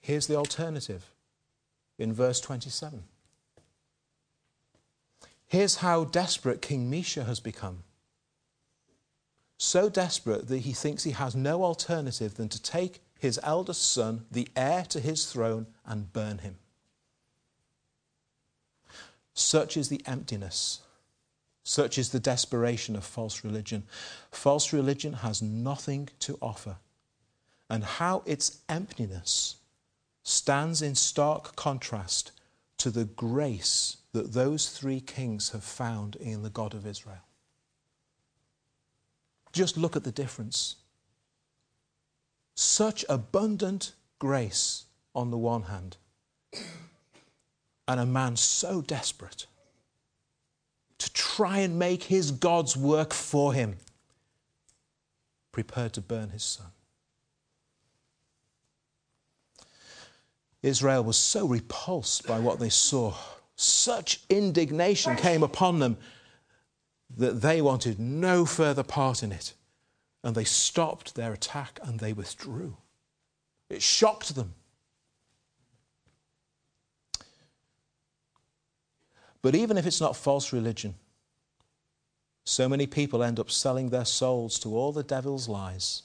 here's 0.01 0.29
the 0.29 0.37
alternative 0.37 1.11
in 1.99 2.13
verse 2.13 2.41
27. 2.41 3.03
Here's 5.47 5.77
how 5.77 6.05
desperate 6.05 6.63
King 6.63 6.91
Mesha 6.91 7.27
has 7.27 7.41
become. 7.41 7.83
So 9.59 9.89
desperate 9.89 10.47
that 10.47 10.59
he 10.59 10.73
thinks 10.73 11.03
he 11.03 11.11
has 11.11 11.35
no 11.35 11.65
alternative 11.65 12.35
than 12.35 12.49
to 12.49 12.63
take 12.63 13.01
his 13.18 13.40
eldest 13.42 13.90
son, 13.92 14.27
the 14.31 14.48
heir 14.57 14.85
to 14.90 15.00
his 15.00 15.27
throne, 15.27 15.66
and 15.87 16.12
burn 16.12 16.38
him. 16.38 16.57
Such 19.35 19.77
is 19.77 19.88
the 19.88 20.03
emptiness. 20.07 20.81
Such 21.64 21.98
is 21.98 22.11
the 22.11 22.20
desperation 22.20 22.94
of 22.94 23.05
false 23.05 23.42
religion. 23.42 23.85
False 24.31 24.72
religion 24.72 25.14
has 25.14 25.40
nothing 25.40 26.09
to 26.20 26.38
offer. 26.40 26.77
And 27.70 27.83
how 27.83 28.22
its 28.27 28.61
emptiness 28.68 29.57
stands 30.22 30.83
in 30.83 30.94
stark 30.94 31.57
contrast 31.57 32.33
to 32.79 32.90
the 32.90 33.05
grace 33.05 33.98
that 34.12 34.33
those 34.33 34.68
three 34.68 35.00
kings 35.00 35.50
have 35.50 35.64
found 35.64 36.16
in 36.16 36.42
the 36.42 36.50
God 36.50 36.74
of 36.74 36.87
Israel. 36.87 37.24
Just 39.53 39.77
look 39.77 39.96
at 39.96 40.05
the 40.05 40.12
difference. 40.12 40.77
Such 42.55 43.05
abundant 43.09 43.93
grace 44.19 44.85
on 45.14 45.31
the 45.31 45.38
one 45.38 45.62
hand, 45.64 45.97
and 47.87 48.01
a 48.01 48.07
man 48.07 48.37
so 48.37 48.81
desperate 48.81 49.47
to 50.99 51.12
try 51.12 51.59
and 51.59 51.79
make 51.79 52.05
his 52.05 52.31
God's 52.31 52.77
work 52.77 53.12
for 53.12 53.53
him, 53.53 53.77
prepared 55.53 55.93
to 55.95 56.01
burn 56.01 56.31
his 56.31 56.45
son. 56.45 56.69
Israel 60.62 61.05
was 61.05 61.19
so 61.19 61.47
repulsed 61.47 62.27
by 62.27 62.38
what 62.38 62.59
they 62.59 62.71
saw, 62.71 63.14
such 63.55 64.23
indignation 64.31 65.14
came 65.14 65.43
upon 65.43 65.79
them 65.79 65.99
that 67.17 67.43
they 67.43 67.61
wanted 67.61 68.01
no 68.01 68.47
further 68.47 68.83
part 68.83 69.23
in 69.23 69.31
it. 69.31 69.53
And 70.25 70.35
they 70.35 70.45
stopped 70.45 71.15
their 71.15 71.33
attack 71.33 71.79
and 71.85 72.01
they 72.01 72.13
withdrew. 72.13 72.77
It 73.71 73.83
shocked 73.83 74.35
them. 74.35 74.55
But 79.43 79.55
even 79.55 79.77
if 79.77 79.87
it's 79.87 80.01
not 80.01 80.17
false 80.17 80.53
religion, 80.53 80.95
so 82.45 82.69
many 82.69 82.87
people 82.87 83.23
end 83.23 83.39
up 83.39 83.51
selling 83.51 83.91
their 83.91 84.07
souls 84.07 84.59
to 84.61 84.75
all 84.75 84.91
the 84.91 85.03
devil's 85.03 85.49
lies. 85.49 86.03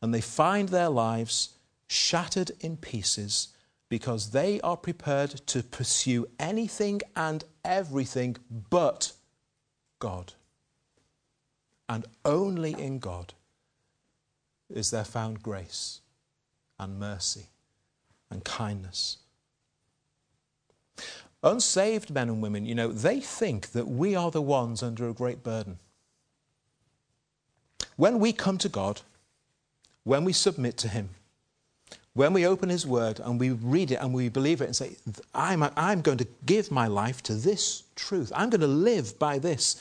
And 0.00 0.14
they 0.14 0.20
find 0.20 0.68
their 0.68 0.88
lives 0.88 1.50
shattered 1.88 2.52
in 2.60 2.76
pieces 2.76 3.48
because 3.88 4.30
they 4.30 4.60
are 4.60 4.76
prepared 4.76 5.30
to 5.46 5.62
pursue 5.62 6.28
anything 6.38 7.00
and 7.14 7.44
everything 7.64 8.36
but 8.70 9.12
God. 9.98 10.32
And 11.92 12.06
only 12.24 12.72
in 12.72 13.00
God 13.00 13.34
is 14.70 14.90
there 14.90 15.04
found 15.04 15.42
grace 15.42 16.00
and 16.78 16.98
mercy 16.98 17.48
and 18.30 18.42
kindness. 18.42 19.18
Unsaved 21.42 22.08
men 22.08 22.30
and 22.30 22.40
women, 22.40 22.64
you 22.64 22.74
know, 22.74 22.88
they 22.88 23.20
think 23.20 23.72
that 23.72 23.88
we 23.88 24.16
are 24.16 24.30
the 24.30 24.40
ones 24.40 24.82
under 24.82 25.06
a 25.06 25.12
great 25.12 25.44
burden. 25.44 25.78
When 27.96 28.20
we 28.20 28.32
come 28.32 28.56
to 28.56 28.70
God, 28.70 29.02
when 30.04 30.24
we 30.24 30.32
submit 30.32 30.78
to 30.78 30.88
Him, 30.88 31.10
when 32.14 32.32
we 32.32 32.46
open 32.46 32.70
His 32.70 32.86
Word 32.86 33.20
and 33.20 33.38
we 33.38 33.50
read 33.50 33.90
it 33.90 33.96
and 33.96 34.14
we 34.14 34.30
believe 34.30 34.62
it 34.62 34.66
and 34.66 34.76
say, 34.76 34.96
I'm, 35.34 35.62
I'm 35.76 36.00
going 36.00 36.18
to 36.18 36.28
give 36.46 36.70
my 36.70 36.86
life 36.86 37.22
to 37.24 37.34
this 37.34 37.82
truth, 37.96 38.32
I'm 38.34 38.48
going 38.48 38.62
to 38.62 38.66
live 38.66 39.18
by 39.18 39.38
this, 39.38 39.76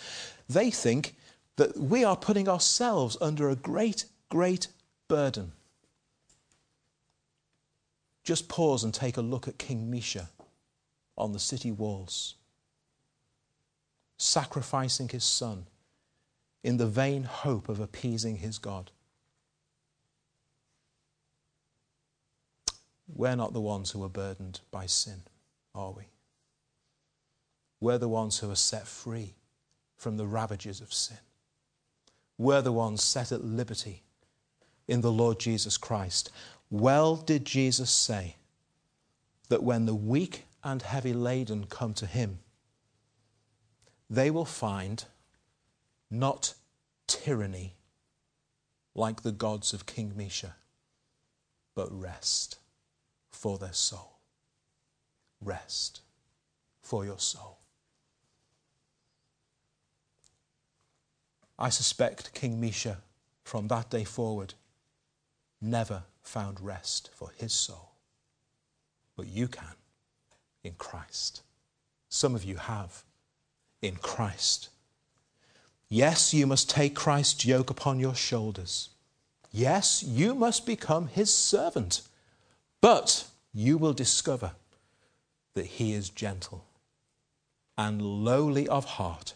they 0.50 0.72
think 0.72 1.16
that 1.62 1.78
we 1.78 2.04
are 2.04 2.16
putting 2.16 2.50
ourselves 2.50 3.16
under 3.22 3.48
a 3.48 3.56
great, 3.56 4.06
great 4.30 4.68
burden. 5.08 5.52
Just 8.24 8.50
pause 8.50 8.84
and 8.84 8.92
take 8.92 9.16
a 9.16 9.22
look 9.22 9.48
at 9.48 9.60
King 9.60 9.92
Mesha 9.92 10.30
on 11.16 11.34
the 11.34 11.40
city 11.40 11.72
walls, 11.72 12.34
sacrificing 14.18 15.08
his 15.08 15.24
son 15.24 15.68
in 16.64 16.78
the 16.78 16.88
vain 16.88 17.26
hope 17.26 17.70
of 17.70 17.80
appeasing 17.80 18.38
his 18.38 18.58
God. 18.58 18.90
We're 23.08 23.36
not 23.36 23.54
the 23.54 23.62
ones 23.62 23.92
who 23.92 24.04
are 24.04 24.10
burdened 24.10 24.62
by 24.72 24.88
sin, 24.88 25.22
are 25.76 25.92
we? 25.92 26.06
We're 27.80 28.00
the 28.00 28.10
ones 28.10 28.40
who 28.40 28.50
are 28.50 28.56
set 28.56 28.88
free 28.88 29.36
from 29.96 30.18
the 30.18 30.26
ravages 30.26 30.82
of 30.82 30.92
sin. 30.92 31.20
We're 32.42 32.64
the 32.64 32.72
ones 32.72 33.04
set 33.04 33.32
at 33.32 33.44
liberty 33.44 34.02
in 34.88 35.02
the 35.02 35.12
Lord 35.12 35.40
Jesus 35.40 35.78
Christ. 35.78 36.32
Well 36.72 37.16
did 37.16 37.46
Jesus 37.46 37.92
say 37.92 38.38
that 39.50 39.62
when 39.62 39.86
the 39.86 39.94
weak 39.94 40.46
and 40.64 40.82
heavy 40.82 41.14
laden 41.14 41.66
come 41.66 41.94
to 41.94 42.08
him, 42.08 42.40
they 44.10 44.32
will 44.32 44.46
find 44.46 45.06
not 46.10 46.56
tyranny 47.06 47.76
like 48.96 49.22
the 49.22 49.32
gods 49.32 49.72
of 49.72 49.86
King 49.86 50.14
Mesha, 50.18 50.54
but 51.76 51.92
rest 51.92 52.58
for 53.30 53.60
their 53.60 53.72
soul. 53.72 54.18
Rest 55.40 56.02
for 56.82 57.06
your 57.06 57.20
soul. 57.20 57.61
I 61.62 61.70
suspect 61.70 62.34
King 62.34 62.60
Mesha, 62.60 62.98
from 63.44 63.68
that 63.68 63.92
day 63.92 64.04
forward, 64.04 64.56
never 65.62 66.04
found 66.24 66.60
rest 66.60 67.12
for 67.14 67.32
his 67.38 67.54
soul. 67.54 67.92
But 69.16 69.28
you 69.28 69.48
can 69.48 69.76
in 70.64 70.74
Christ. 70.74 71.44
Some 72.10 72.34
of 72.34 72.44
you 72.44 72.56
have 72.56 73.04
in 73.80 73.98
Christ. 73.98 74.70
Yes, 75.88 76.34
you 76.34 76.48
must 76.48 76.68
take 76.68 76.96
Christ's 76.96 77.46
yoke 77.46 77.70
upon 77.70 78.00
your 78.00 78.16
shoulders. 78.16 78.90
Yes, 79.52 80.02
you 80.02 80.34
must 80.34 80.66
become 80.66 81.10
his 81.10 81.32
servant. 81.32 82.02
But 82.82 83.28
you 83.54 83.78
will 83.78 83.94
discover 83.94 84.54
that 85.54 85.68
he 85.68 85.94
is 85.94 86.10
gentle 86.10 86.66
and 87.78 88.02
lowly 88.02 88.68
of 88.68 88.86
heart, 88.86 89.36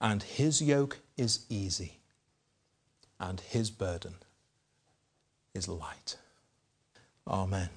and 0.00 0.22
his 0.22 0.62
yoke 0.62 0.98
is 1.16 1.44
easy, 1.48 1.98
and 3.18 3.40
his 3.40 3.70
burden 3.70 4.14
is 5.54 5.68
light. 5.68 6.16
Amen. 7.26 7.70